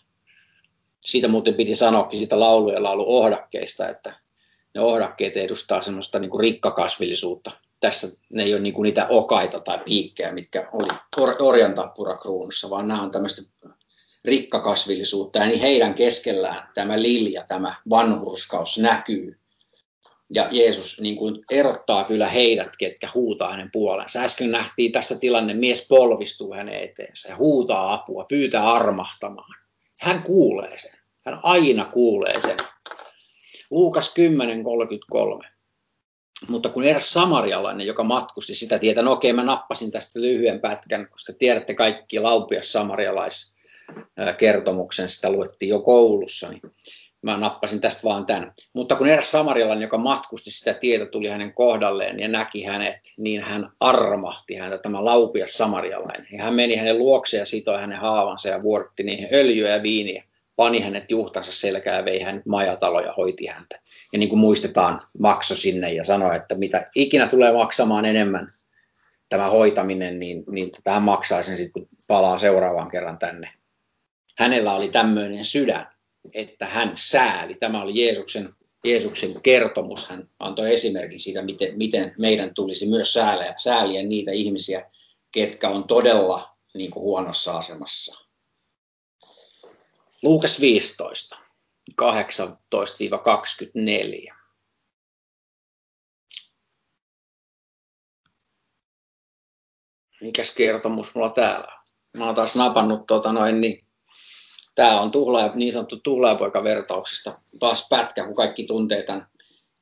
Siitä 1.05 1.27
muuten 1.27 1.53
piti 1.53 1.75
sanoakin 1.75 2.19
siitä 2.19 2.39
laulujen 2.39 2.83
laulu 2.83 3.17
ohdakkeista, 3.17 3.89
että 3.89 4.19
ne 4.75 4.81
ohdakkeet 4.81 5.37
edustaa 5.37 5.81
semmoista 5.81 6.19
niin 6.19 6.31
kuin 6.31 6.41
rikkakasvillisuutta. 6.41 7.51
Tässä 7.79 8.07
ne 8.29 8.43
ei 8.43 8.53
ole 8.53 8.61
niin 8.61 8.73
kuin 8.73 8.83
niitä 8.83 9.07
okaita 9.09 9.59
tai 9.59 9.79
piikkejä, 9.85 10.31
mitkä 10.31 10.69
oli 10.73 10.97
orjan 11.39 11.73
tappurakruunussa, 11.73 12.69
vaan 12.69 12.87
nämä 12.87 13.01
on 13.01 13.11
tämmöistä 13.11 13.41
rikkakasvillisuutta 14.25 15.39
ja 15.39 15.45
niin 15.45 15.59
heidän 15.59 15.93
keskellään 15.93 16.69
tämä 16.73 17.01
lilja, 17.01 17.43
tämä 17.47 17.75
vanhurskaus 17.89 18.77
näkyy. 18.77 19.37
Ja 20.33 20.47
Jeesus 20.51 21.01
niin 21.01 21.15
kuin 21.15 21.43
erottaa 21.51 22.03
kyllä 22.03 22.27
heidät, 22.27 22.77
ketkä 22.77 23.09
huutaa 23.13 23.51
hänen 23.51 23.69
puolensa. 23.71 24.19
Äsken 24.19 24.51
nähtiin 24.51 24.91
tässä 24.91 25.19
tilanne, 25.19 25.53
mies 25.53 25.87
polvistuu 25.87 26.53
hänen 26.53 26.83
eteensä 26.83 27.29
ja 27.29 27.35
huutaa 27.35 27.93
apua, 27.93 28.25
pyytää 28.29 28.71
armahtamaan. 28.73 29.55
Hän 30.01 30.23
kuulee 30.23 30.77
sen. 30.77 30.99
Hän 31.25 31.39
aina 31.43 31.85
kuulee 31.85 32.41
sen. 32.41 32.57
Luukas 33.69 34.13
10.33. 35.39 35.51
Mutta 36.47 36.69
kun 36.69 36.83
eräs 36.83 37.13
samarialainen, 37.13 37.87
joka 37.87 38.03
matkusti 38.03 38.55
sitä 38.55 38.79
tietä, 38.79 39.01
no 39.01 39.11
okei, 39.11 39.33
mä 39.33 39.43
nappasin 39.43 39.91
tästä 39.91 40.21
lyhyen 40.21 40.59
pätkän, 40.59 41.09
koska 41.09 41.33
tiedätte 41.33 41.73
kaikki 41.73 42.19
laupias 42.19 42.71
samarialais 42.71 43.55
kertomuksen, 44.37 45.09
sitä 45.09 45.31
luettiin 45.31 45.69
jo 45.69 45.79
koulussa, 45.79 46.49
niin 46.49 46.61
mä 47.21 47.37
nappasin 47.37 47.81
tästä 47.81 48.03
vaan 48.03 48.25
tämän. 48.25 48.53
Mutta 48.73 48.95
kun 48.95 49.07
eräs 49.07 49.31
samarialainen, 49.31 49.85
joka 49.85 49.97
matkusti 49.97 50.51
sitä 50.51 50.73
tietä, 50.73 51.05
tuli 51.05 51.29
hänen 51.29 51.53
kohdalleen 51.53 52.19
ja 52.19 52.27
näki 52.27 52.63
hänet, 52.63 52.99
niin 53.17 53.41
hän 53.41 53.71
armahti 53.79 54.55
häntä, 54.55 54.77
tämä 54.77 55.05
laupias 55.05 55.53
samarialainen. 55.53 56.27
Ja 56.31 56.43
hän 56.43 56.53
meni 56.53 56.75
hänen 56.75 56.97
luokseen 56.97 57.41
ja 57.41 57.45
sitoi 57.45 57.79
hänen 57.79 57.99
haavansa 57.99 58.49
ja 58.49 58.63
vuorotti 58.63 59.03
niihin 59.03 59.27
öljyä 59.33 59.69
ja 59.69 59.83
viiniä 59.83 60.23
pani 60.55 60.79
hänet 60.79 61.11
juhtansa 61.11 61.51
selkää 61.51 61.97
ja 61.97 62.05
vei 62.05 62.21
hänet 62.21 62.45
majataloja 62.45 63.07
ja 63.07 63.13
hoiti 63.13 63.45
häntä. 63.45 63.79
Ja 64.13 64.19
niin 64.19 64.29
kuin 64.29 64.39
muistetaan, 64.39 65.01
makso 65.19 65.55
sinne 65.55 65.93
ja 65.93 66.03
sanoi, 66.03 66.35
että 66.35 66.55
mitä 66.55 66.85
ikinä 66.95 67.27
tulee 67.27 67.53
maksamaan 67.53 68.05
enemmän 68.05 68.47
tämä 69.29 69.49
hoitaminen, 69.49 70.19
niin, 70.19 70.43
niin 70.49 70.69
tähän 70.83 71.03
maksaa 71.03 71.43
sen 71.43 71.57
sitten, 71.57 71.73
kun 71.73 71.89
palaa 72.07 72.37
seuraavan 72.37 72.91
kerran 72.91 73.17
tänne. 73.17 73.60
Hänellä 74.41 74.73
oli 74.73 74.89
tämmöinen 74.89 75.45
sydän, 75.45 75.95
että 76.33 76.65
hän 76.65 76.91
sääli. 76.95 77.55
Tämä 77.55 77.81
oli 77.81 78.05
Jeesuksen, 78.05 78.49
Jeesuksen 78.85 79.41
kertomus. 79.41 80.09
Hän 80.09 80.29
antoi 80.39 80.73
esimerkin 80.73 81.19
siitä, 81.19 81.41
miten, 81.41 81.77
miten 81.77 82.15
meidän 82.19 82.53
tulisi 82.53 82.89
myös 82.89 83.13
sääliä, 83.13 83.53
sääliä 83.57 84.03
niitä 84.03 84.31
ihmisiä, 84.31 84.91
ketkä 85.31 85.69
on 85.69 85.83
todella 85.83 86.57
niin 86.73 86.91
kuin 86.91 87.03
huonossa 87.03 87.57
asemassa. 87.57 88.27
Luukas 90.23 90.61
15, 90.61 91.37
18-24. 92.01 92.05
Mikäs 100.21 100.55
kertomus 100.55 101.15
mulla 101.15 101.31
täällä? 101.31 101.81
Mä 102.17 102.25
oon 102.25 102.35
taas 102.35 102.55
napannut 102.55 103.05
tuota 103.07 103.33
noin, 103.33 103.61
niin 103.61 103.90
tämä 104.75 105.01
on 105.01 105.11
tuhlaaja, 105.11 105.51
niin 105.55 105.71
sanottu 105.71 105.97
tuhlaajapoika-vertauksesta. 105.97 107.39
Taas 107.59 107.87
pätkä, 107.89 108.25
kun 108.25 108.35
kaikki 108.35 108.63
tuntee 108.63 109.03
tämän, 109.03 109.27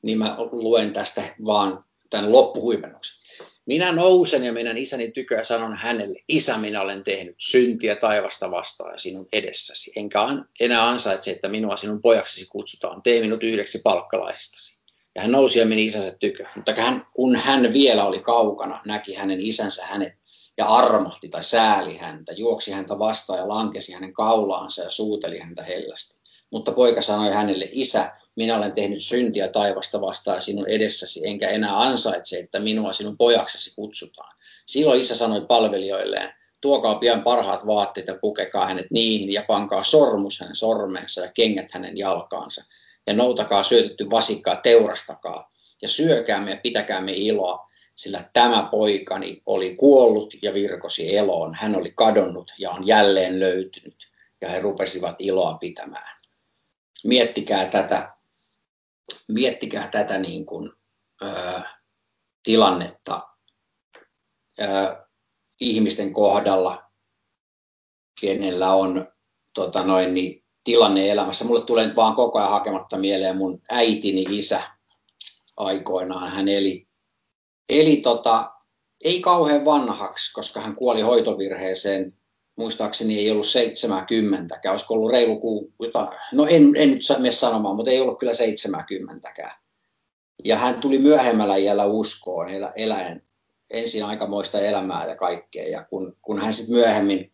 niin 0.02 0.19
mä 0.19 0.36
luen 0.52 0.93
tästä 0.93 1.23
vaan 1.45 1.84
tämän 2.10 2.32
loppuhuimennuksen. 2.32 3.19
Minä 3.65 3.91
nousen 3.91 4.43
ja 4.43 4.54
menen 4.54 4.78
isäni 4.78 5.12
tykö 5.12 5.36
ja 5.36 5.43
sanon 5.43 5.75
hänelle, 5.75 6.19
isä 6.28 6.58
minä 6.58 6.82
olen 6.82 7.04
tehnyt 7.04 7.36
syntiä 7.38 7.95
taivasta 7.95 8.52
vastaan 8.52 8.99
sinun 8.99 9.28
edessäsi. 9.34 9.91
Enkä 9.95 10.19
enää 10.60 10.88
ansaitse, 10.88 11.32
että 11.32 11.49
minua 11.49 11.75
sinun 11.75 12.02
pojaksesi 12.02 12.47
kutsutaan. 12.52 13.02
Tee 13.02 13.21
minut 13.21 13.43
yhdeksi 13.43 13.80
palkkalaisistasi. 13.84 14.80
Ja 15.15 15.21
hän 15.21 15.32
nousi 15.32 15.60
ja 15.60 15.65
meni 15.65 15.86
isänsä 15.86 16.15
tykö. 16.19 16.45
Mutta 16.56 16.73
hän, 16.75 17.06
kun 17.13 17.36
hän 17.36 17.73
vielä 17.73 18.06
oli 18.06 18.19
kaukana, 18.19 18.82
näki 18.86 19.13
hänen 19.13 19.41
isänsä 19.41 19.86
hänet 19.86 20.13
ja 20.59 20.65
armahti 20.65 21.29
tai 21.29 21.43
sääli 21.43 21.97
häntä, 21.97 22.33
juoksi 22.33 22.71
häntä 22.71 22.99
vastaan 22.99 23.39
ja 23.39 23.49
lankesi 23.49 23.93
hänen 23.93 24.13
kaulaansa 24.13 24.83
ja 24.83 24.89
suuteli 24.89 25.39
häntä 25.39 25.63
hellästi. 25.63 26.19
Mutta 26.51 26.71
poika 26.71 27.01
sanoi 27.01 27.33
hänelle, 27.33 27.67
isä, 27.71 28.11
minä 28.35 28.57
olen 28.57 28.71
tehnyt 28.71 29.03
syntiä 29.03 29.47
taivasta 29.47 30.01
vastaan 30.01 30.41
sinun 30.41 30.69
edessäsi, 30.69 31.27
enkä 31.27 31.47
enää 31.47 31.81
ansaitse, 31.81 32.39
että 32.39 32.59
minua 32.59 32.93
sinun 32.93 33.17
pojaksesi 33.17 33.75
kutsutaan. 33.75 34.35
Silloin 34.65 35.01
isä 35.01 35.15
sanoi 35.15 35.41
palvelijoilleen, 35.41 36.33
tuokaa 36.61 36.95
pian 36.95 37.23
parhaat 37.23 37.67
vaatteet 37.67 38.07
ja 38.07 38.17
pukekaa 38.21 38.65
hänet 38.65 38.91
niihin 38.91 39.33
ja 39.33 39.45
pankaa 39.47 39.83
sormus 39.83 40.39
hänen 40.39 40.55
sormensa 40.55 41.21
ja 41.21 41.31
kengät 41.33 41.71
hänen 41.71 41.97
jalkaansa. 41.97 42.63
Ja 43.07 43.13
noutakaa 43.13 43.63
syötetty 43.63 44.09
vasikkaa, 44.09 44.55
teurastakaa 44.55 45.51
ja 45.81 45.87
syökäämme 45.87 46.51
ja 46.51 46.59
pitäkäämme 46.63 47.11
iloa, 47.15 47.68
sillä 47.99 48.29
tämä 48.33 48.67
poikani 48.71 49.41
oli 49.45 49.75
kuollut 49.75 50.33
ja 50.41 50.53
virkosi 50.53 51.17
eloon. 51.17 51.53
Hän 51.53 51.75
oli 51.75 51.93
kadonnut 51.95 52.51
ja 52.57 52.71
on 52.71 52.88
jälleen 52.88 53.39
löytynyt. 53.39 54.12
Ja 54.41 54.49
he 54.49 54.59
rupesivat 54.59 55.15
iloa 55.19 55.57
pitämään 55.57 56.19
miettikää 57.03 57.65
tätä, 57.65 58.15
miettikää 59.27 59.88
tätä 59.88 60.17
niin 60.17 60.45
kuin, 60.45 60.71
ö, 61.21 61.62
tilannetta 62.43 63.21
ö, 64.62 64.65
ihmisten 65.62 66.13
kohdalla, 66.13 66.91
kenellä 68.21 68.73
on 68.73 69.07
tota 69.53 69.83
noin, 69.83 70.13
niin, 70.13 70.45
tilanne 70.63 71.09
elämässä. 71.09 71.45
Mulle 71.45 71.65
tulee 71.65 71.85
nyt 71.85 71.95
vaan 71.95 72.15
koko 72.15 72.39
ajan 72.39 72.51
hakematta 72.51 72.97
mieleen 72.97 73.38
mun 73.38 73.62
äitini 73.69 74.25
isä 74.29 74.62
aikoinaan. 75.57 76.31
Hän 76.31 76.47
eli, 76.47 76.88
eli 77.69 77.97
tota, 77.97 78.51
ei 79.03 79.21
kauhean 79.21 79.65
vanhaksi, 79.65 80.34
koska 80.34 80.60
hän 80.60 80.75
kuoli 80.75 81.01
hoitovirheeseen 81.01 82.13
muistaakseni 82.55 83.19
ei 83.19 83.32
ollut 83.32 83.47
70, 83.47 84.60
olisiko 84.69 84.93
ollut 84.93 85.12
reilu 85.12 85.39
kuu, 85.39 85.73
no 86.34 86.47
en, 86.49 86.71
en 86.75 86.89
nyt 86.91 87.01
mene 87.17 87.32
sanomaan, 87.32 87.75
mutta 87.75 87.91
ei 87.91 88.01
ollut 88.01 88.19
kyllä 88.19 88.34
70. 88.34 89.34
Ja 90.43 90.58
hän 90.58 90.79
tuli 90.79 90.99
myöhemmällä 90.99 91.55
iällä 91.55 91.86
uskoon, 91.86 92.49
elä, 92.49 92.73
eläen 92.75 93.29
ensin 93.71 94.05
aikamoista 94.05 94.60
elämää 94.60 95.08
ja 95.08 95.15
kaikkea. 95.15 95.69
Ja 95.69 95.84
kun, 95.84 96.17
kun 96.21 96.41
hän 96.41 96.53
sitten 96.53 96.75
myöhemmin 96.75 97.34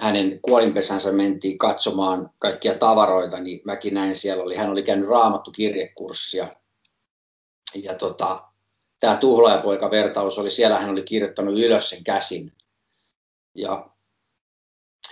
hänen 0.00 0.40
kuolinpesänsä 0.42 1.12
mentiin 1.12 1.58
katsomaan 1.58 2.30
kaikkia 2.38 2.74
tavaroita, 2.74 3.40
niin 3.40 3.60
mäkin 3.64 3.94
näin 3.94 4.16
siellä 4.16 4.42
oli, 4.42 4.56
hän 4.56 4.70
oli 4.70 4.82
käynyt 4.82 5.08
raamattu 5.08 5.50
kirjekurssia. 5.50 6.48
Ja 7.82 7.94
tota, 7.94 8.47
tämä 9.00 9.16
tuhlaajapoika-vertaus 9.16 10.38
oli, 10.38 10.50
siellä 10.50 10.78
hän 10.78 10.90
oli 10.90 11.02
kirjoittanut 11.02 11.58
ylös 11.58 11.90
sen 11.90 12.04
käsin. 12.04 12.52
Ja 13.54 13.90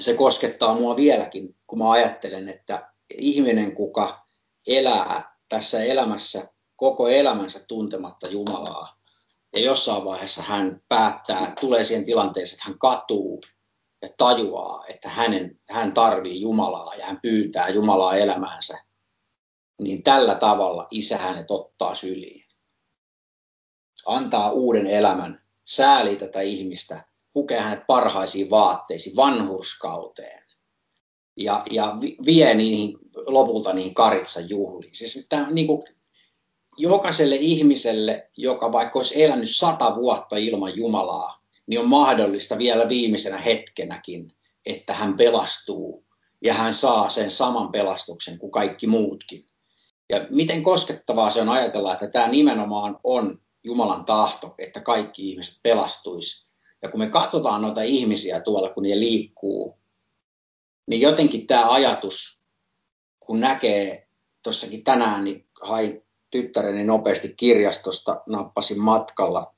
se 0.01 0.15
koskettaa 0.15 0.75
mua 0.75 0.97
vieläkin, 0.97 1.57
kun 1.67 1.79
mä 1.79 1.91
ajattelen, 1.91 2.49
että 2.49 2.93
ihminen, 3.15 3.75
kuka 3.75 4.27
elää 4.67 5.37
tässä 5.49 5.83
elämässä 5.83 6.49
koko 6.77 7.09
elämänsä 7.09 7.65
tuntematta 7.69 8.29
Jumalaa, 8.29 8.97
Ja 9.53 9.61
jossain 9.61 10.05
vaiheessa 10.05 10.43
hän 10.43 10.83
päättää, 10.89 11.53
tulee 11.61 11.85
siihen 11.85 12.05
tilanteeseen, 12.05 12.57
että 12.59 12.69
hän 12.71 12.79
katuu 12.79 13.41
ja 14.03 14.09
tajuaa, 14.19 14.85
että 14.89 15.09
hänen, 15.09 15.61
hän 15.71 15.93
tarvii 15.93 16.41
Jumalaa 16.41 16.95
ja 16.95 17.07
hän 17.07 17.19
pyytää 17.23 17.69
Jumalaa 17.69 18.17
elämäänsä. 18.17 18.79
Niin 19.81 20.03
tällä 20.03 20.35
tavalla 20.35 20.87
isä 20.91 21.17
hänet 21.17 21.51
ottaa 21.51 21.95
syliin. 21.95 22.46
Antaa 24.07 24.51
uuden 24.51 24.87
elämän, 24.87 25.43
sääli 25.65 26.17
tätä 26.17 26.41
ihmistä, 26.41 27.05
pukee 27.33 27.61
hänet 27.61 27.87
parhaisiin 27.87 28.51
vaatteisiin, 28.51 29.17
vanhurskauteen 29.17 30.47
ja, 31.37 31.63
ja 31.71 31.97
vie 32.27 32.55
niihin, 32.55 32.99
lopulta 33.27 33.73
niihin 33.73 33.95
karitsan 33.95 34.49
juhliin. 34.49 34.95
Siis 34.95 35.27
tämä, 35.29 35.47
niin 35.51 35.67
kuin, 35.67 35.83
jokaiselle 36.77 37.37
ihmiselle, 37.37 38.31
joka 38.37 38.73
vaikka 38.73 38.99
olisi 38.99 39.25
elänyt 39.25 39.51
sata 39.51 39.97
vuotta 39.97 40.37
ilman 40.37 40.77
Jumalaa, 40.77 41.43
niin 41.67 41.81
on 41.81 41.89
mahdollista 41.89 42.59
vielä 42.59 42.89
viimeisenä 42.89 43.37
hetkenäkin, 43.37 44.33
että 44.67 44.95
hän 44.95 45.17
pelastuu 45.17 46.05
ja 46.45 46.55
hän 46.55 46.75
saa 46.75 47.11
sen 47.11 47.31
saman 47.31 47.73
pelastuksen 47.73 48.39
kuin 48.39 48.53
kaikki 48.53 48.87
muutkin. 48.87 49.47
Ja 50.09 50.27
miten 50.31 50.63
koskettavaa 50.63 51.31
se 51.31 51.41
on 51.41 51.49
ajatella, 51.49 51.93
että 51.93 52.09
tämä 52.09 52.29
nimenomaan 52.29 53.01
on 53.05 53.41
Jumalan 53.67 54.05
tahto, 54.05 54.55
että 54.59 54.81
kaikki 54.81 55.31
ihmiset 55.31 55.61
pelastuisi. 55.63 56.55
Ja 56.83 56.89
kun 56.89 57.01
me 57.01 57.07
katsotaan 57.07 57.63
noita 57.63 57.83
ihmisiä 57.83 58.41
tuolla, 58.41 58.69
kun 58.69 58.83
ne 58.83 59.01
liikkuu, 59.01 59.79
niin 60.87 61.01
jotenkin 61.01 61.47
tämä 61.47 61.71
ajatus, 61.71 62.43
kun 63.21 63.41
näkee 63.41 64.09
tuossakin 64.43 64.85
tänään, 64.85 65.25
niin 65.25 65.49
hain 65.63 66.03
tyttäreni 66.31 66.85
nopeasti 66.85 67.35
kirjastosta, 67.37 68.23
nappasin 68.29 68.81
matkalla. 68.81 69.55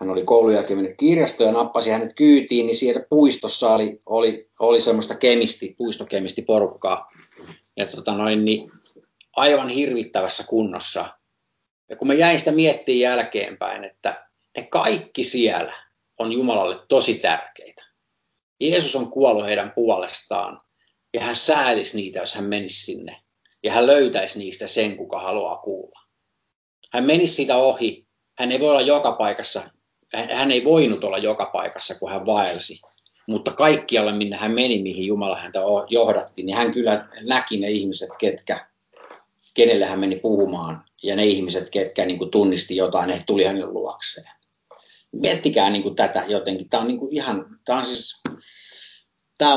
Hän 0.00 0.10
oli 0.10 0.24
koulun 0.24 0.54
jälkeen 0.54 0.78
mennyt 0.78 0.96
kirjastoon 0.98 1.48
ja 1.48 1.52
nappasi 1.52 1.90
hänet 1.90 2.14
kyytiin, 2.14 2.66
niin 2.66 2.76
siellä 2.76 3.06
puistossa 3.10 3.74
oli, 3.74 4.00
oli, 4.06 4.50
oli 4.58 4.80
semmoista 4.80 5.14
kemisti, 5.14 5.74
puistokemistiporukkaa. 5.78 7.10
Ja 7.76 7.86
tota 7.86 8.12
noin, 8.12 8.44
niin 8.44 8.70
aivan 9.36 9.68
hirvittävässä 9.68 10.44
kunnossa. 10.44 11.18
Ja 11.94 11.98
kun 11.98 12.08
mä 12.08 12.14
jäin 12.14 12.38
sitä 12.38 12.52
miettimään 12.52 13.00
jälkeenpäin, 13.00 13.84
että 13.84 14.26
ne 14.56 14.62
kaikki 14.62 15.24
siellä 15.24 15.72
on 16.18 16.32
Jumalalle 16.32 16.76
tosi 16.88 17.14
tärkeitä. 17.14 17.84
Jeesus 18.60 18.96
on 18.96 19.10
kuollut 19.10 19.46
heidän 19.46 19.72
puolestaan 19.74 20.60
ja 21.14 21.20
hän 21.20 21.36
säälisi 21.36 21.96
niitä, 21.96 22.18
jos 22.18 22.34
hän 22.34 22.44
menisi 22.44 22.84
sinne. 22.84 23.22
Ja 23.62 23.72
hän 23.72 23.86
löytäisi 23.86 24.38
niistä 24.38 24.66
sen, 24.66 24.96
kuka 24.96 25.20
haluaa 25.20 25.56
kuulla. 25.56 26.00
Hän 26.92 27.04
menisi 27.04 27.34
siitä 27.34 27.56
ohi. 27.56 28.06
Hän 28.38 28.52
ei 28.52 28.60
voi 28.60 28.70
olla 28.70 28.80
joka 28.80 29.12
paikassa. 29.12 29.62
Hän 30.12 30.50
ei 30.50 30.64
voinut 30.64 31.04
olla 31.04 31.18
joka 31.18 31.46
paikassa, 31.46 31.94
kun 31.98 32.10
hän 32.10 32.26
vaelsi. 32.26 32.80
Mutta 33.26 33.52
kaikkialle, 33.52 34.12
minne 34.12 34.36
hän 34.36 34.54
meni, 34.54 34.82
mihin 34.82 35.06
Jumala 35.06 35.36
häntä 35.36 35.60
johdatti, 35.88 36.42
niin 36.42 36.56
hän 36.56 36.72
kyllä 36.72 37.08
näki 37.22 37.56
ne 37.56 37.70
ihmiset, 37.70 38.10
ketkä, 38.18 38.66
kenelle 39.54 39.86
hän 39.86 40.00
meni 40.00 40.16
puhumaan. 40.16 40.84
Ja 41.04 41.16
ne 41.16 41.26
ihmiset, 41.26 41.70
ketkä 41.70 42.06
niin 42.06 42.18
kuin 42.18 42.30
tunnisti 42.30 42.76
jotain, 42.76 43.10
he 43.10 43.22
tuli 43.26 43.44
hänen 43.44 43.74
luokseen 43.74 44.34
miettikää 45.22 45.70
niin 45.70 45.82
kuin 45.82 45.96
tätä 45.96 46.24
jotenkin. 46.28 46.68
Tämä 46.68 46.80
on 46.80 46.86
niin 46.86 46.98
kuin 46.98 47.12
ihan, 47.16 47.58
tämä 47.64 47.78
on 47.78 47.86
siis, 47.86 48.22
tämä 49.38 49.56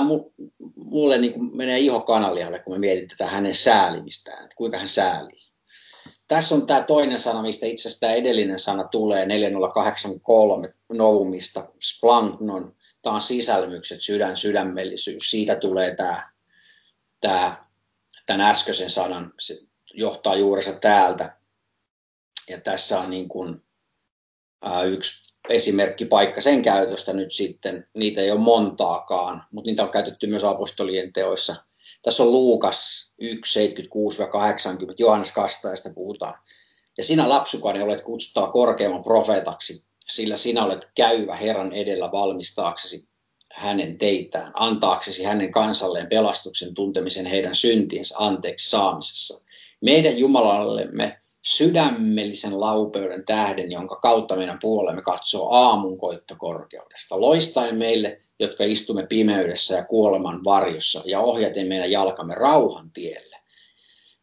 mulle 0.76 1.18
niin 1.18 1.34
kuin 1.34 1.58
menee 1.58 1.80
iho 1.80 2.02
kanalialle, 2.02 2.60
kun 2.60 2.74
me 2.74 2.80
mietin 2.80 3.08
tätä 3.08 3.28
hänen 3.28 3.56
säälimistään, 3.56 4.44
että 4.44 4.56
kuinka 4.56 4.78
hän 4.78 4.90
säälii. 4.90 5.48
Tässä 6.28 6.56
on 6.56 6.68
tämä 6.68 6.82
toinen 6.82 7.20
sana, 7.20 7.42
mistä 7.42 7.66
itse 7.66 7.90
asiassa 7.90 8.00
tämä 8.00 8.14
edellinen 8.14 8.60
sana 8.60 8.84
tulee, 8.84 9.26
4083 9.26 10.70
Novumista, 10.94 11.70
splanknon, 11.82 12.76
tämä 13.02 13.16
on 13.16 13.22
sisälmykset, 13.22 14.02
sydän, 14.02 14.38
sydämellisyys. 14.38 15.32
Siitä 15.32 15.56
tulee 15.56 15.96
tämä, 15.96 16.32
tämä 17.22 17.66
tämän 18.26 18.52
äskeisen 18.52 18.90
sanan, 18.90 19.34
johtaa 19.98 20.36
juurensa 20.36 20.74
täältä. 20.74 21.38
Ja 22.50 22.62
tässä 22.62 23.00
on 23.00 23.10
niin 23.10 23.30
kuin, 23.30 23.62
ää, 24.62 24.84
yksi 24.84 25.36
esimerkkipaikka 25.50 26.42
sen 26.42 26.62
käytöstä 26.62 27.14
nyt 27.14 27.32
sitten. 27.32 27.88
Niitä 27.94 28.22
ei 28.22 28.32
ole 28.32 28.40
montaakaan, 28.40 29.44
mutta 29.52 29.70
niitä 29.70 29.84
on 29.84 29.90
käytetty 29.90 30.28
myös 30.28 30.44
apostolien 30.44 31.14
teoissa. 31.14 31.56
Tässä 32.02 32.24
on 32.24 32.32
Luukas 32.32 33.14
1, 33.20 33.68
76-80, 33.68 33.74
Johannes 35.00 35.32
Kastajasta 35.32 35.90
puhutaan. 35.96 36.34
Ja 36.98 37.04
sinä 37.04 37.30
lapsukainen 37.30 37.84
olet 37.84 38.02
kutsuttaa 38.02 38.52
korkeamman 38.52 39.04
profeetaksi, 39.04 39.88
sillä 40.08 40.38
sinä 40.38 40.66
olet 40.66 40.92
käyvä 40.96 41.36
Herran 41.36 41.74
edellä 41.74 42.12
valmistaaksesi 42.12 43.10
hänen 43.54 43.98
teitään, 43.98 44.52
antaaksesi 44.54 45.24
hänen 45.24 45.52
kansalleen 45.52 46.08
pelastuksen 46.10 46.74
tuntemisen 46.74 47.26
heidän 47.26 47.56
syntiensä 47.56 48.16
anteeksi 48.18 48.70
saamisessa. 48.70 49.47
Meidän 49.82 50.18
Jumalallemme 50.18 51.18
sydämellisen 51.48 52.60
laupeuden 52.60 53.26
tähden, 53.26 53.72
jonka 53.72 53.96
kautta 53.96 54.36
meidän 54.36 54.60
puolemme 54.62 55.02
katsoo 55.02 55.50
aamun 55.52 55.98
koittokorkeudesta. 55.98 57.22
Loistaen 57.22 57.76
meille, 57.76 58.22
jotka 58.40 58.64
istumme 58.64 59.08
pimeydessä 59.08 59.76
ja 59.76 59.86
kuoleman 59.86 60.44
varjossa, 60.44 61.02
ja 61.06 61.20
ohjaten 61.20 61.68
meidän 61.68 61.92
jalkamme 61.92 62.36
rauhan 62.36 62.92
tielle. 62.92 63.38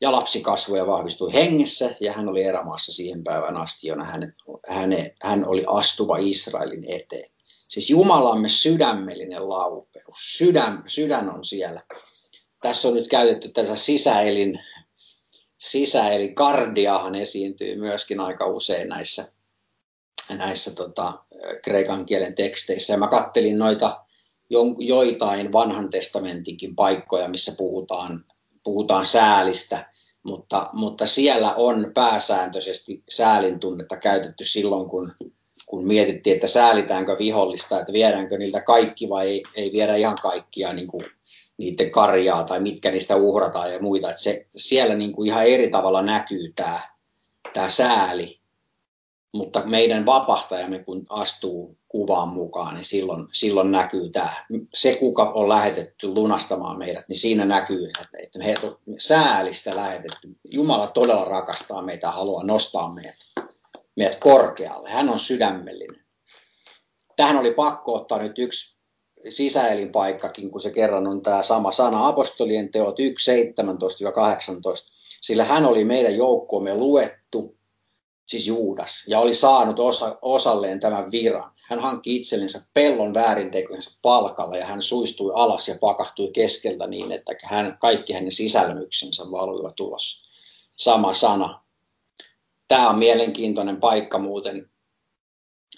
Ja 0.00 0.12
lapsi 0.12 0.40
kasvoi 0.40 0.78
ja 0.78 0.86
vahvistui 0.86 1.32
hengessä, 1.32 1.94
ja 2.00 2.12
hän 2.12 2.28
oli 2.28 2.42
erämaassa 2.42 2.92
siihen 2.92 3.24
päivän 3.24 3.56
asti, 3.56 3.88
jona 3.88 4.04
hän, 4.04 4.34
hän, 4.68 4.90
hän 5.22 5.48
oli 5.48 5.62
astuva 5.66 6.16
Israelin 6.20 6.84
eteen. 6.88 7.30
Siis 7.68 7.90
Jumalamme 7.90 8.48
sydämellinen 8.48 9.48
laupeus. 9.48 10.38
Sydän, 10.38 10.82
sydän 10.86 11.34
on 11.34 11.44
siellä. 11.44 11.80
Tässä 12.62 12.88
on 12.88 12.94
nyt 12.94 13.08
käytetty 13.08 13.48
tässä 13.48 13.76
sisäelin 13.76 14.60
sisä, 15.64 16.09
eli 16.09 16.29
kardiahan 16.29 17.14
esiintyy 17.14 17.77
myöskin 17.77 18.20
aika 18.20 18.46
usein 18.46 18.88
näissä, 18.88 19.33
näissä 20.37 20.74
tota, 20.74 21.12
kreikan 21.62 22.07
kielen 22.07 22.35
teksteissä. 22.35 22.92
Ja 22.92 22.98
mä 22.98 23.09
kattelin 23.09 23.59
noita 23.59 24.05
jo, 24.50 24.61
joitain 24.79 25.53
vanhan 25.53 25.90
testamentinkin 25.90 26.77
paikkoja, 26.77 27.29
missä 27.29 27.55
puhutaan, 27.59 28.24
puhutaan 28.64 29.07
säälistä, 29.07 29.90
mutta, 30.22 30.70
mutta 30.72 31.07
siellä 31.07 31.55
on 31.55 31.90
pääsääntöisesti 31.94 33.03
säälin 33.11 33.61
tunnetta 33.61 33.96
käytetty 33.96 34.44
silloin, 34.44 34.88
kun, 34.88 35.12
kun 35.66 35.87
mietittiin, 35.87 36.35
että 36.35 36.48
säälitäänkö 36.48 37.16
vihollista, 37.18 37.81
että 37.81 37.92
viedäänkö 37.92 38.38
niiltä 38.38 38.61
kaikki 38.61 39.09
vai 39.09 39.29
ei, 39.29 39.42
ei 39.55 39.72
viedä 39.72 39.96
ihan 39.96 40.16
kaikkia 40.22 40.72
niin 40.72 40.88
kuin 40.88 41.05
niiden 41.56 41.90
karjaa 41.90 42.44
tai 42.44 42.60
mitkä 42.60 42.90
niistä 42.90 43.16
uhrataan 43.16 43.72
ja 43.72 43.82
muita. 43.82 44.10
Että 44.10 44.22
se, 44.22 44.46
siellä 44.56 44.94
niin 44.94 45.12
kuin 45.12 45.26
ihan 45.26 45.46
eri 45.46 45.70
tavalla 45.70 46.02
näkyy 46.02 46.52
tämä, 46.56 46.80
tämä 47.52 47.70
sääli, 47.70 48.40
mutta 49.34 49.62
meidän 49.64 50.06
vapahtajamme 50.06 50.78
kun 50.78 51.06
astuu 51.08 51.78
kuvaan 51.88 52.28
mukaan, 52.28 52.74
niin 52.74 52.84
silloin, 52.84 53.28
silloin 53.32 53.72
näkyy 53.72 54.10
tämä. 54.10 54.32
Se, 54.74 54.96
kuka 55.00 55.32
on 55.34 55.48
lähetetty 55.48 56.08
lunastamaan 56.08 56.78
meidät, 56.78 57.08
niin 57.08 57.18
siinä 57.18 57.44
näkyy, 57.44 57.90
että 58.18 58.38
me 58.38 58.54
säälistä 58.98 59.76
lähetetty. 59.76 60.36
Jumala 60.44 60.86
todella 60.86 61.24
rakastaa 61.24 61.82
meitä 61.82 62.10
haluaa 62.10 62.44
nostaa 62.44 62.94
meidät, 62.94 63.50
meidät 63.96 64.18
korkealle. 64.18 64.90
Hän 64.90 65.08
on 65.08 65.18
sydämellinen. 65.18 66.04
Tähän 67.16 67.36
oli 67.36 67.50
pakko 67.50 67.94
ottaa 67.94 68.18
nyt 68.18 68.38
yksi 68.38 68.73
sisäelinpaikkakin, 69.28 70.50
kun 70.50 70.60
se 70.60 70.70
kerran 70.70 71.06
on 71.06 71.22
tämä 71.22 71.42
sama 71.42 71.72
sana, 71.72 72.08
apostolien 72.08 72.70
teot 72.70 73.00
1, 73.00 73.30
17-18, 73.32 73.44
sillä 75.20 75.44
hän 75.44 75.66
oli 75.66 75.84
meidän 75.84 76.16
joukkoomme 76.16 76.74
luettu, 76.74 77.56
siis 78.28 78.46
Juudas, 78.46 79.04
ja 79.08 79.20
oli 79.20 79.34
saanut 79.34 79.78
osa, 79.78 80.18
osalleen 80.22 80.80
tämän 80.80 81.10
viran. 81.10 81.54
Hän 81.68 81.80
hankki 81.80 82.16
itsellensä 82.16 82.60
pellon 82.74 83.14
väärintekojensa 83.14 83.98
palkalla 84.02 84.56
ja 84.56 84.66
hän 84.66 84.82
suistui 84.82 85.32
alas 85.34 85.68
ja 85.68 85.74
pakahtui 85.80 86.30
keskeltä 86.32 86.87
niin, 86.87 87.12
että 87.12 87.32
hän, 87.44 87.78
kaikki 87.80 88.12
hänen 88.12 88.32
sisälmyksensä 88.32 89.22
valuivat 89.30 89.80
ulos. 89.80 90.28
Sama 90.76 91.14
sana. 91.14 91.64
Tämä 92.68 92.90
on 92.90 92.98
mielenkiintoinen 92.98 93.76
paikka 93.76 94.18
muuten 94.18 94.70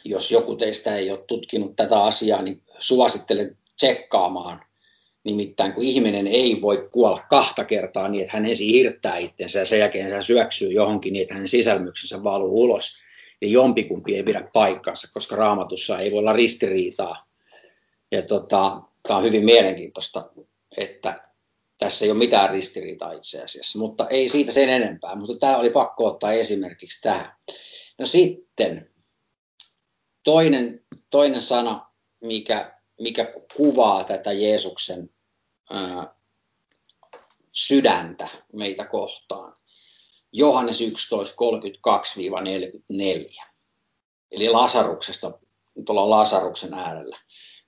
jos 0.04 0.30
joku 0.30 0.56
teistä 0.56 0.96
ei 0.96 1.10
ole 1.10 1.24
tutkinut 1.26 1.76
tätä 1.76 2.02
asiaa, 2.02 2.42
niin 2.42 2.62
suosittelen 2.78 3.58
tsekkaamaan. 3.76 4.60
Nimittäin 5.24 5.72
kun 5.72 5.84
ihminen 5.84 6.26
ei 6.26 6.62
voi 6.62 6.88
kuolla 6.92 7.22
kahta 7.30 7.64
kertaa 7.64 8.08
niin, 8.08 8.22
että 8.22 8.36
hän 8.36 8.46
ensin 8.46 8.68
hirttää 8.68 9.16
itsensä 9.16 9.58
ja 9.58 9.66
sen 9.66 9.78
jälkeen 9.78 10.10
hän 10.10 10.24
syöksyy 10.24 10.72
johonkin 10.72 11.12
niin, 11.12 11.22
että 11.22 11.34
hänen 11.34 11.48
sisälmyksensä 11.48 12.24
valuu 12.24 12.60
ulos. 12.60 12.98
Ja 13.40 13.48
jompikumpi 13.48 14.16
ei 14.16 14.22
pidä 14.22 14.50
paikkaansa, 14.52 15.08
koska 15.14 15.36
raamatussa 15.36 15.98
ei 15.98 16.10
voi 16.10 16.18
olla 16.18 16.32
ristiriitaa. 16.32 17.26
Ja 18.12 18.22
tota, 18.22 18.80
tämä 19.02 19.16
on 19.16 19.24
hyvin 19.24 19.44
mielenkiintoista, 19.44 20.30
että 20.76 21.26
tässä 21.78 22.04
ei 22.04 22.10
ole 22.10 22.18
mitään 22.18 22.50
ristiriitaa 22.50 23.12
itse 23.12 23.42
asiassa, 23.42 23.78
mutta 23.78 24.08
ei 24.08 24.28
siitä 24.28 24.52
sen 24.52 24.68
enempää. 24.68 25.14
Mutta 25.14 25.38
tämä 25.38 25.56
oli 25.56 25.70
pakko 25.70 26.06
ottaa 26.06 26.32
esimerkiksi 26.32 27.02
tähän. 27.02 27.32
No 27.98 28.06
sitten 28.06 28.90
toinen, 30.26 30.84
toinen 31.10 31.42
sana, 31.42 31.90
mikä, 32.22 32.78
mikä 33.00 33.32
kuvaa 33.56 34.04
tätä 34.04 34.32
Jeesuksen 34.32 35.10
ää, 35.70 36.14
sydäntä 37.52 38.28
meitä 38.52 38.84
kohtaan. 38.84 39.56
Johannes 40.32 40.80
11, 40.80 41.34
32-44. 43.40 43.44
Eli 44.30 44.48
Lasaruksesta, 44.48 45.38
ollaan 45.88 46.10
Lasaruksen 46.10 46.74
äärellä. 46.74 47.16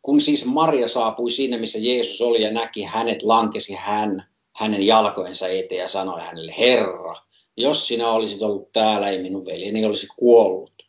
Kun 0.02 0.20
siis 0.20 0.44
Maria 0.44 0.88
saapui 0.88 1.30
sinne, 1.30 1.56
missä 1.56 1.78
Jeesus 1.78 2.20
oli 2.20 2.42
ja 2.42 2.50
näki 2.50 2.82
hänet, 2.82 3.22
lankesi 3.22 3.74
hän 3.74 4.28
hänen 4.56 4.86
jalkojensa 4.86 5.48
eteen 5.48 5.80
ja 5.80 5.88
sanoi 5.88 6.20
hänelle, 6.20 6.54
Herra, 6.58 7.14
jos 7.56 7.88
sinä 7.88 8.10
olisit 8.10 8.42
ollut 8.42 8.72
täällä, 8.72 9.08
ei 9.08 9.22
minun 9.22 9.46
veljeni 9.46 9.84
olisi 9.84 10.06
kuollut. 10.16 10.87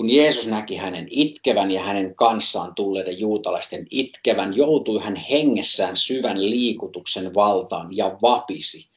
Kun 0.00 0.10
Jeesus 0.10 0.46
näki 0.46 0.76
hänen 0.76 1.06
itkevän 1.10 1.70
ja 1.70 1.82
hänen 1.82 2.14
kanssaan 2.14 2.74
tulleiden 2.74 3.18
juutalaisten 3.18 3.86
itkevän, 3.90 4.56
joutui 4.56 5.00
hän 5.02 5.16
hengessään 5.16 5.96
syvän 5.96 6.50
liikutuksen 6.50 7.34
valtaan 7.34 7.96
ja 7.96 8.18
vapisi. 8.22 8.90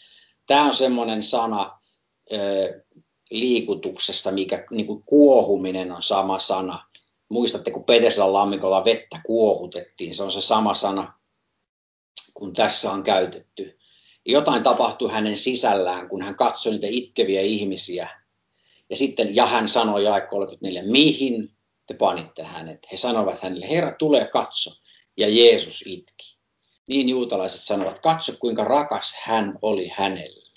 Tämä 0.47 0.65
on 0.65 0.73
semmoinen 0.73 1.23
sana 1.23 1.79
liikutuksesta, 3.31 4.31
mikä 4.31 4.65
niin 4.71 4.87
kuin 4.87 5.03
kuohuminen 5.05 5.91
on 5.91 6.03
sama 6.03 6.39
sana. 6.39 6.85
Muistatte, 7.29 7.71
kun 7.71 7.83
Peteslän 7.83 8.33
lammikolla 8.33 8.85
vettä 8.85 9.21
kuohutettiin, 9.25 10.15
se 10.15 10.23
on 10.23 10.31
se 10.31 10.41
sama 10.41 10.73
sana, 10.73 11.13
kun 12.33 12.53
tässä 12.53 12.91
on 12.91 13.03
käytetty. 13.03 13.79
Jotain 14.25 14.63
tapahtui 14.63 15.11
hänen 15.11 15.37
sisällään, 15.37 16.09
kun 16.09 16.21
hän 16.21 16.35
katsoi 16.35 16.73
niitä 16.73 16.87
itkeviä 16.89 17.41
ihmisiä. 17.41 18.22
Ja 18.93 18.97
sitten, 18.97 19.35
ja 19.35 19.45
hän 19.45 19.69
sanoi 19.69 20.03
jae 20.03 20.21
34, 20.21 20.83
mihin 20.83 21.49
te 21.87 21.93
panitte 21.93 22.43
hänet? 22.43 22.87
He 22.91 22.97
sanoivat 22.97 23.41
hänelle, 23.41 23.69
Herra, 23.69 23.95
tule 23.99 24.25
katso. 24.25 24.69
Ja 25.17 25.29
Jeesus 25.29 25.83
itki. 25.85 26.37
Niin 26.87 27.09
juutalaiset 27.09 27.61
sanovat, 27.61 27.99
katso 27.99 28.33
kuinka 28.39 28.63
rakas 28.63 29.13
hän 29.23 29.59
oli 29.61 29.87
hänelle. 29.93 30.49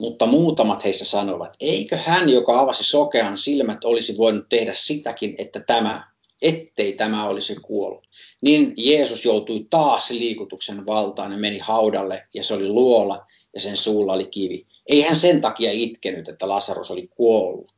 Mutta 0.00 0.26
muutamat 0.26 0.84
heistä 0.84 1.04
sanovat, 1.04 1.56
eikö 1.60 1.96
hän, 1.96 2.28
joka 2.28 2.60
avasi 2.60 2.84
sokean 2.84 3.38
silmät, 3.38 3.84
olisi 3.84 4.18
voinut 4.18 4.48
tehdä 4.48 4.72
sitäkin, 4.72 5.34
että 5.38 5.60
tämä, 5.60 6.12
ettei 6.42 6.92
tämä 6.92 7.28
olisi 7.28 7.56
kuollut. 7.62 8.06
Niin 8.40 8.74
Jeesus 8.76 9.24
joutui 9.24 9.66
taas 9.70 10.10
liikutuksen 10.10 10.86
valtaan 10.86 11.32
ja 11.32 11.38
meni 11.38 11.58
haudalle 11.58 12.26
ja 12.34 12.42
se 12.42 12.54
oli 12.54 12.68
luola 12.68 13.26
ja 13.54 13.60
sen 13.60 13.76
suulla 13.76 14.12
oli 14.12 14.26
kivi. 14.26 14.71
Ei 14.88 15.02
hän 15.02 15.16
sen 15.16 15.40
takia 15.40 15.70
itkenyt, 15.72 16.28
että 16.28 16.48
Lasarus 16.48 16.90
oli 16.90 17.08
kuollut. 17.08 17.72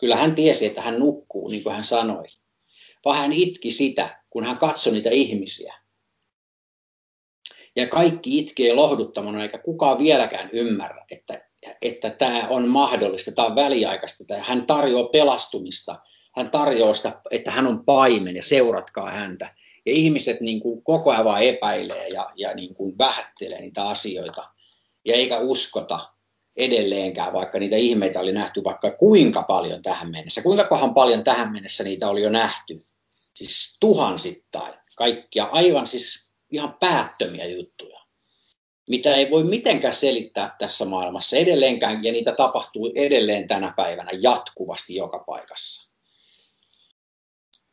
Kyllä 0.00 0.16
hän 0.16 0.34
tiesi, 0.34 0.66
että 0.66 0.82
hän 0.82 0.98
nukkuu, 0.98 1.48
niin 1.48 1.62
kuin 1.62 1.74
hän 1.74 1.84
sanoi. 1.84 2.24
Vaan 3.04 3.18
hän 3.18 3.32
itki 3.32 3.72
sitä, 3.72 4.22
kun 4.30 4.44
hän 4.44 4.58
katsoi 4.58 4.92
niitä 4.92 5.10
ihmisiä. 5.10 5.74
Ja 7.76 7.88
kaikki 7.88 8.38
itkee 8.38 8.74
lohduttamana, 8.74 9.42
eikä 9.42 9.58
kukaan 9.58 9.98
vieläkään 9.98 10.50
ymmärrä, 10.52 11.04
että, 11.10 11.48
että 11.82 12.10
tämä 12.10 12.48
on 12.48 12.68
mahdollista, 12.68 13.32
tämä 13.32 13.48
on 13.48 13.56
väliaikaista. 13.56 14.34
Hän 14.38 14.66
tarjoaa 14.66 15.08
pelastumista 15.08 15.96
hän 16.36 16.50
tarjoaa 16.50 16.94
sitä, 16.94 17.20
että 17.30 17.50
hän 17.50 17.66
on 17.66 17.84
paimen 17.84 18.36
ja 18.36 18.42
seuratkaa 18.42 19.10
häntä. 19.10 19.54
Ja 19.86 19.92
ihmiset 19.92 20.40
niin 20.40 20.60
kuin 20.60 20.82
koko 20.82 21.10
ajan 21.10 21.24
vaan 21.24 21.42
epäilee 21.42 22.08
ja, 22.08 22.30
ja 22.36 22.54
niin 22.54 22.74
kuin 22.74 22.98
vähättelee 22.98 23.60
niitä 23.60 23.88
asioita. 23.88 24.50
Ja 25.06 25.14
eikä 25.14 25.38
uskota 25.38 26.12
edelleenkään, 26.56 27.32
vaikka 27.32 27.58
niitä 27.58 27.76
ihmeitä 27.76 28.20
oli 28.20 28.32
nähty 28.32 28.64
vaikka 28.64 28.90
kuinka 28.90 29.42
paljon 29.42 29.82
tähän 29.82 30.10
mennessä. 30.10 30.42
Kuinka 30.42 30.64
kohan 30.64 30.94
paljon 30.94 31.24
tähän 31.24 31.52
mennessä 31.52 31.84
niitä 31.84 32.08
oli 32.08 32.22
jo 32.22 32.30
nähty. 32.30 32.74
Siis 33.34 33.76
tuhansittain 33.80 34.74
kaikkia, 34.96 35.44
aivan 35.44 35.86
siis 35.86 36.34
ihan 36.50 36.76
päättömiä 36.80 37.46
juttuja, 37.46 38.00
mitä 38.88 39.14
ei 39.14 39.30
voi 39.30 39.44
mitenkään 39.44 39.94
selittää 39.94 40.56
tässä 40.58 40.84
maailmassa 40.84 41.36
edelleenkään, 41.36 42.04
ja 42.04 42.12
niitä 42.12 42.32
tapahtuu 42.32 42.92
edelleen 42.94 43.46
tänä 43.46 43.74
päivänä 43.76 44.10
jatkuvasti 44.20 44.94
joka 44.94 45.18
paikassa. 45.18 45.95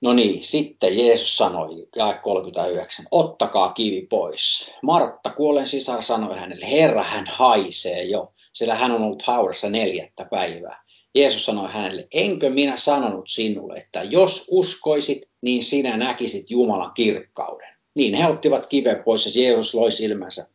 No 0.04 0.14
niin, 0.14 0.44
sitten 0.44 0.98
Jeesus 0.98 1.38
sanoi, 1.38 1.88
jae 1.96 2.20
39, 2.24 3.06
ottakaa 3.12 3.74
kivi 3.74 4.08
pois. 4.10 4.72
Martta, 4.82 5.30
kuolen 5.30 5.68
sisar, 5.68 6.04
sanoi 6.04 6.40
hänelle, 6.40 6.72
Herra, 6.72 7.04
hän 7.04 7.26
haisee 7.28 8.04
jo, 8.04 8.34
sillä 8.54 8.76
hän 8.76 8.92
on 8.92 9.02
ollut 9.02 9.22
haudassa 9.22 9.70
neljättä 9.70 10.26
päivää. 10.26 10.84
Jeesus 11.16 11.46
sanoi 11.46 11.70
hänelle, 11.72 12.08
enkö 12.14 12.50
minä 12.50 12.78
sanonut 12.78 13.30
sinulle, 13.30 13.74
että 13.74 14.04
jos 14.04 14.48
uskoisit, 14.52 15.30
niin 15.42 15.64
sinä 15.64 15.98
näkisit 15.98 16.52
Jumalan 16.52 16.92
kirkkauden. 16.94 17.76
Niin 17.96 18.14
he 18.14 18.28
ottivat 18.28 18.66
kiven 18.66 19.04
pois 19.04 19.36
ja 19.36 19.44
Jeesus 19.44 19.74
loi 19.74 19.92
silmänsä 19.92 20.48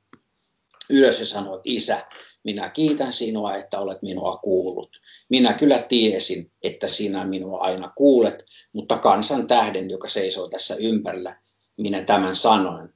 ylös 0.91 1.21
ja 1.21 1.27
sanoi, 1.27 1.61
isä, 1.65 2.07
minä 2.45 2.69
kiitän 2.69 3.13
sinua, 3.13 3.55
että 3.55 3.79
olet 3.79 4.03
minua 4.03 4.37
kuullut. 4.37 4.91
Minä 5.31 5.55
kyllä 5.55 5.79
tiesin, 5.79 6.53
että 6.63 6.89
sinä 6.89 7.25
minua 7.25 7.59
aina 7.59 7.93
kuulet, 7.97 8.45
mutta 8.73 8.99
kansan 8.99 9.47
tähden, 9.47 9.91
joka 9.91 10.09
seisoo 10.09 10.49
tässä 10.49 10.77
ympärillä, 10.77 11.41
minä 11.77 12.03
tämän 12.03 12.37
sanoin, 12.37 12.89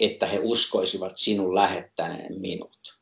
että 0.00 0.26
he 0.26 0.40
uskoisivat 0.42 1.18
sinun 1.18 1.54
lähettäneen 1.54 2.40
minut. 2.40 2.98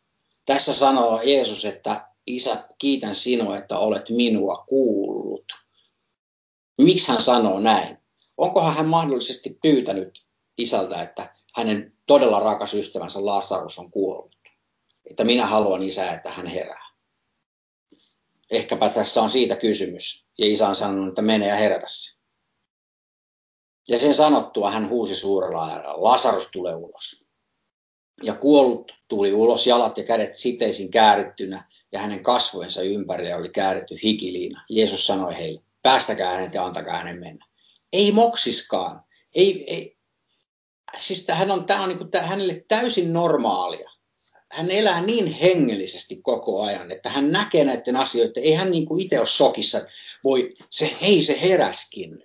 Tässä 0.46 0.74
sanoo 0.74 1.22
Jeesus, 1.22 1.64
että 1.64 2.14
Isä, 2.26 2.68
kiitän 2.78 3.14
sinua, 3.14 3.56
että 3.56 3.78
olet 3.78 4.10
minua 4.10 4.64
kuullut. 4.68 5.52
Miksi 6.78 7.08
hän 7.08 7.22
sanoo 7.22 7.60
näin? 7.60 7.98
Onkohan 8.36 8.74
hän 8.74 8.88
mahdollisesti 8.88 9.58
pyytänyt 9.62 10.26
isältä, 10.58 11.02
että 11.02 11.34
hänen 11.54 11.92
todella 12.06 12.40
rakas 12.40 12.74
ystävänsä 12.74 13.26
Lasarus 13.26 13.78
on 13.78 13.90
kuollut? 13.90 14.33
Että 15.10 15.24
minä 15.24 15.46
haluan 15.46 15.82
isä, 15.82 16.12
että 16.12 16.30
hän 16.30 16.46
herää. 16.46 16.90
Ehkäpä 18.50 18.88
tässä 18.88 19.22
on 19.22 19.30
siitä 19.30 19.56
kysymys. 19.56 20.26
Ja 20.38 20.46
isä 20.46 20.68
on 20.68 20.74
sanonut, 20.74 21.08
että 21.08 21.22
mene 21.22 21.46
ja 21.46 21.54
herätä 21.54 21.86
se. 21.88 22.20
Ja 23.88 23.98
sen 23.98 24.14
sanottua 24.14 24.70
hän 24.70 24.88
huusi 24.88 25.14
suurella 25.14 25.70
äärellä, 25.70 25.94
Lasarus 25.96 26.48
tulee 26.52 26.74
ulos. 26.74 27.24
Ja 28.22 28.34
kuollut 28.34 28.92
tuli 29.08 29.32
ulos, 29.32 29.66
jalat 29.66 29.98
ja 29.98 30.04
kädet 30.04 30.36
siteisin 30.36 30.90
käärittynä, 30.90 31.68
ja 31.92 32.00
hänen 32.00 32.22
kasvojensa 32.22 32.82
ympärillä 32.82 33.36
oli 33.36 33.48
kääritty 33.48 33.96
hikiliina. 34.02 34.64
Jeesus 34.70 35.06
sanoi 35.06 35.36
heille, 35.36 35.62
päästäkää 35.82 36.30
hänet 36.30 36.54
ja 36.54 36.64
antakaa 36.64 36.98
hänen 36.98 37.20
mennä. 37.20 37.46
Ei 37.92 38.12
moksiskaan. 38.12 39.04
Ei, 39.34 39.74
ei. 39.74 39.98
Siis 40.98 41.28
hän 41.28 41.50
on, 41.50 41.66
tämä 41.66 41.82
on 41.82 41.88
niin 41.88 41.98
kuin, 41.98 42.10
hänelle 42.22 42.64
täysin 42.68 43.12
normaalia. 43.12 43.90
Hän 44.54 44.70
elää 44.70 45.00
niin 45.00 45.26
hengellisesti 45.26 46.16
koko 46.16 46.62
ajan, 46.62 46.90
että 46.90 47.08
hän 47.08 47.32
näkee 47.32 47.64
näiden 47.64 47.96
asioiden. 47.96 48.42
Ei 48.42 48.52
hän 48.52 48.70
niin 48.70 48.86
kuin 48.86 49.02
itse 49.02 49.18
ole 49.18 49.26
shokissa, 49.26 49.80
voi, 50.24 50.54
se, 50.70 50.96
hei 51.00 51.22
se 51.22 51.40
heräskin 51.40 52.24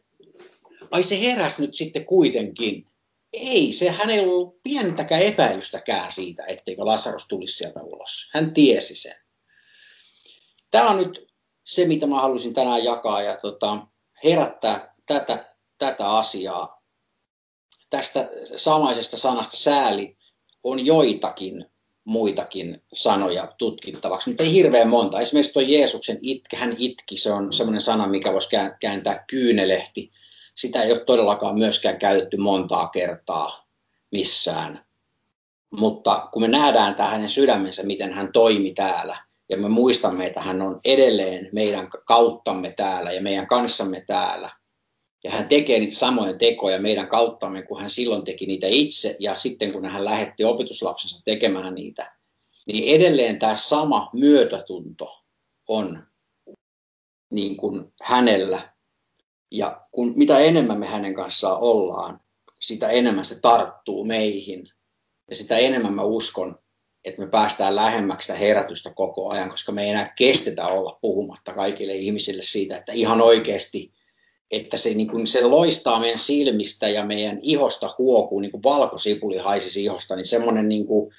ai 0.91 1.03
se 1.03 1.21
heräs 1.21 1.59
nyt 1.59 1.75
sitten 1.75 2.05
kuitenkin. 2.05 2.87
Ei, 3.33 3.73
se 3.73 3.89
hän 3.89 4.09
ei 4.09 4.19
ollut 4.19 4.63
pientäkään 4.63 5.21
epäilystäkään 5.21 6.11
siitä, 6.11 6.45
etteikö 6.45 6.85
Lasarus 6.85 7.27
tulisi 7.27 7.57
sieltä 7.57 7.83
ulos. 7.83 8.29
Hän 8.33 8.53
tiesi 8.53 8.95
sen. 8.95 9.15
Tämä 10.71 10.89
on 10.89 10.97
nyt 10.97 11.27
se, 11.63 11.85
mitä 11.85 12.07
mä 12.07 12.21
halusin 12.21 12.53
tänään 12.53 12.83
jakaa 12.83 13.21
ja 13.21 13.37
tota, 13.37 13.87
herättää 14.23 14.95
tätä, 15.05 15.55
tätä 15.77 16.11
asiaa. 16.17 16.83
Tästä 17.89 18.29
samaisesta 18.55 19.17
sanasta 19.17 19.57
sääli 19.57 20.17
on 20.63 20.85
joitakin 20.85 21.65
muitakin 22.05 22.83
sanoja 22.93 23.53
tutkittavaksi, 23.57 24.29
mutta 24.29 24.43
ei 24.43 24.53
hirveän 24.53 24.89
monta. 24.89 25.19
Esimerkiksi 25.19 25.53
tuo 25.53 25.61
Jeesuksen 25.61 26.19
itke, 26.21 26.57
hän 26.57 26.75
itki, 26.77 27.17
se 27.17 27.31
on 27.31 27.53
semmoinen 27.53 27.81
sana, 27.81 28.07
mikä 28.07 28.31
voisi 28.33 28.49
kääntää 28.79 29.23
kyynelehti 29.27 30.11
sitä 30.59 30.83
ei 30.83 30.91
ole 30.91 30.99
todellakaan 30.99 31.59
myöskään 31.59 31.99
käytetty 31.99 32.37
montaa 32.37 32.87
kertaa 32.87 33.67
missään. 34.11 34.85
Mutta 35.71 36.29
kun 36.33 36.41
me 36.41 36.47
nähdään 36.47 36.95
tämä 36.95 37.09
hänen 37.09 37.29
sydämensä, 37.29 37.83
miten 37.83 38.13
hän 38.13 38.31
toimi 38.31 38.73
täällä, 38.73 39.17
ja 39.49 39.57
me 39.57 39.69
muistamme, 39.69 40.25
että 40.25 40.41
hän 40.41 40.61
on 40.61 40.79
edelleen 40.85 41.49
meidän 41.53 41.89
kauttamme 42.05 42.71
täällä 42.71 43.11
ja 43.11 43.21
meidän 43.21 43.47
kanssamme 43.47 44.03
täällä, 44.07 44.51
ja 45.23 45.31
hän 45.31 45.47
tekee 45.47 45.79
niitä 45.79 45.95
samoja 45.95 46.33
tekoja 46.33 46.81
meidän 46.81 47.07
kauttamme, 47.07 47.61
kun 47.61 47.81
hän 47.81 47.89
silloin 47.89 48.23
teki 48.23 48.45
niitä 48.45 48.67
itse, 48.67 49.15
ja 49.19 49.35
sitten 49.35 49.71
kun 49.71 49.85
hän 49.85 50.05
lähetti 50.05 50.43
opetuslapsensa 50.43 51.21
tekemään 51.25 51.75
niitä, 51.75 52.15
niin 52.67 52.95
edelleen 52.95 53.39
tämä 53.39 53.55
sama 53.55 54.09
myötätunto 54.13 55.23
on 55.67 56.03
niin 57.31 57.57
kuin 57.57 57.93
hänellä 58.03 58.73
ja 59.51 59.81
kun 59.91 60.13
mitä 60.15 60.39
enemmän 60.39 60.79
me 60.79 60.85
hänen 60.85 61.13
kanssaan 61.13 61.57
ollaan, 61.61 62.19
sitä 62.59 62.89
enemmän 62.89 63.25
se 63.25 63.39
tarttuu 63.41 64.03
meihin. 64.03 64.69
Ja 65.29 65.35
sitä 65.35 65.57
enemmän 65.57 65.93
mä 65.93 66.03
uskon, 66.03 66.59
että 67.05 67.21
me 67.21 67.27
päästään 67.27 67.75
lähemmäksi 67.75 68.25
sitä 68.25 68.37
herätystä 68.37 68.93
koko 68.93 69.29
ajan, 69.29 69.49
koska 69.49 69.71
me 69.71 69.83
ei 69.83 69.89
enää 69.89 70.13
kestetä 70.17 70.67
olla 70.67 70.99
puhumatta 71.01 71.53
kaikille 71.53 71.95
ihmisille 71.95 72.43
siitä, 72.43 72.77
että 72.77 72.91
ihan 72.93 73.21
oikeasti 73.21 73.91
että 74.51 74.77
se, 74.77 74.89
niin 74.89 75.07
kuin, 75.07 75.27
se 75.27 75.45
loistaa 75.45 75.99
meidän 75.99 76.19
silmistä 76.19 76.87
ja 76.87 77.05
meidän 77.05 77.39
ihosta 77.41 77.95
huokuu, 77.97 78.39
niin 78.39 78.51
kuin 78.51 78.63
valkosipuli 78.63 79.37
haisisi 79.37 79.83
ihosta, 79.83 80.15
niin 80.15 80.25
semmoinen 80.25 80.69
niin 80.69 80.87
kuin 80.87 81.11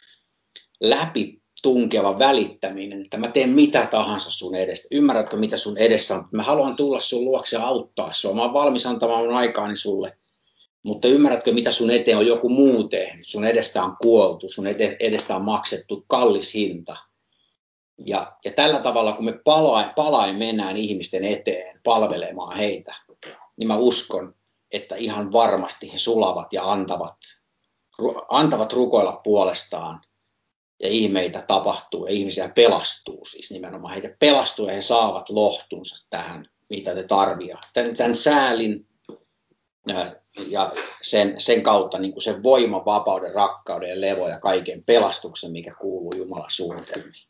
läpi 0.81 1.41
tunkeva 1.63 2.19
välittäminen, 2.19 3.03
että 3.03 3.17
mä 3.17 3.29
teen 3.29 3.51
mitä 3.51 3.87
tahansa 3.87 4.31
sun 4.31 4.55
edestä. 4.55 4.89
Ymmärrätkö, 4.91 5.37
mitä 5.37 5.57
sun 5.57 5.79
edessä 5.79 6.15
on? 6.15 6.25
Mä 6.33 6.43
haluan 6.43 6.77
tulla 6.77 7.01
sun 7.01 7.25
luokse 7.25 7.57
ja 7.57 7.67
auttaa 7.67 8.13
sua. 8.13 8.35
Mä 8.35 8.43
oon 8.43 8.53
valmis 8.53 8.87
antamaan 8.87 9.25
mun 9.25 9.35
aikaani 9.35 9.77
sulle. 9.77 10.17
Mutta 10.83 11.09
ymmärrätkö, 11.09 11.53
mitä 11.53 11.73
sun 11.73 11.91
eteen 11.91 12.17
on 12.17 12.27
joku 12.27 12.49
muu 12.49 12.85
tehnyt? 12.85 13.27
Sun 13.27 13.45
edestä 13.45 13.83
on 13.83 13.97
kuoltu, 14.03 14.49
sun 14.49 14.67
edestä 15.01 15.37
on 15.37 15.45
maksettu 15.45 16.05
kallis 16.09 16.55
hinta. 16.55 16.97
Ja, 18.07 18.37
ja 18.45 18.53
tällä 18.53 18.79
tavalla, 18.79 19.13
kun 19.13 19.25
me 19.25 19.41
palain, 19.45 19.91
palain 19.97 20.37
mennään 20.37 20.77
ihmisten 20.77 21.25
eteen 21.25 21.81
palvelemaan 21.85 22.57
heitä, 22.57 22.95
niin 23.61 23.69
mä 23.69 23.77
uskon, 23.77 24.35
että 24.73 24.97
ihan 24.97 25.33
varmasti 25.33 25.93
he 25.93 25.99
sulavat 25.99 26.53
ja 26.53 26.73
antavat, 26.73 27.17
antavat 28.29 28.73
rukoilla 28.73 29.21
puolestaan 29.25 30.01
ja 30.83 30.89
ihmeitä 30.89 31.43
tapahtuu 31.43 32.07
ja 32.07 32.13
ihmisiä 32.13 32.53
pelastuu 32.55 33.25
siis 33.25 33.51
nimenomaan. 33.51 33.93
Heitä 33.93 34.17
pelastuu 34.19 34.69
ja 34.69 34.75
he 34.75 34.83
saavat 34.83 35.31
lohtunsa 35.31 36.07
tähän, 36.11 36.47
mitä 36.71 36.95
te 36.95 37.03
tarvitsevat. 37.03 37.67
Tämän, 37.75 37.97
tämän 37.97 38.15
säälin 38.15 38.87
ja 40.47 40.73
sen, 41.03 41.41
sen 41.41 41.63
kautta 41.63 41.99
niin 41.99 42.13
kuin 42.13 42.23
sen 42.23 42.43
voiman, 42.43 42.85
vapauden, 42.85 43.35
rakkauden 43.35 43.91
ja 43.91 44.01
levo 44.01 44.29
ja 44.29 44.41
kaiken 44.41 44.85
pelastuksen, 44.87 45.53
mikä 45.53 45.75
kuuluu 45.81 46.13
Jumalan 46.17 46.51
suunnitelmiin. 46.51 47.30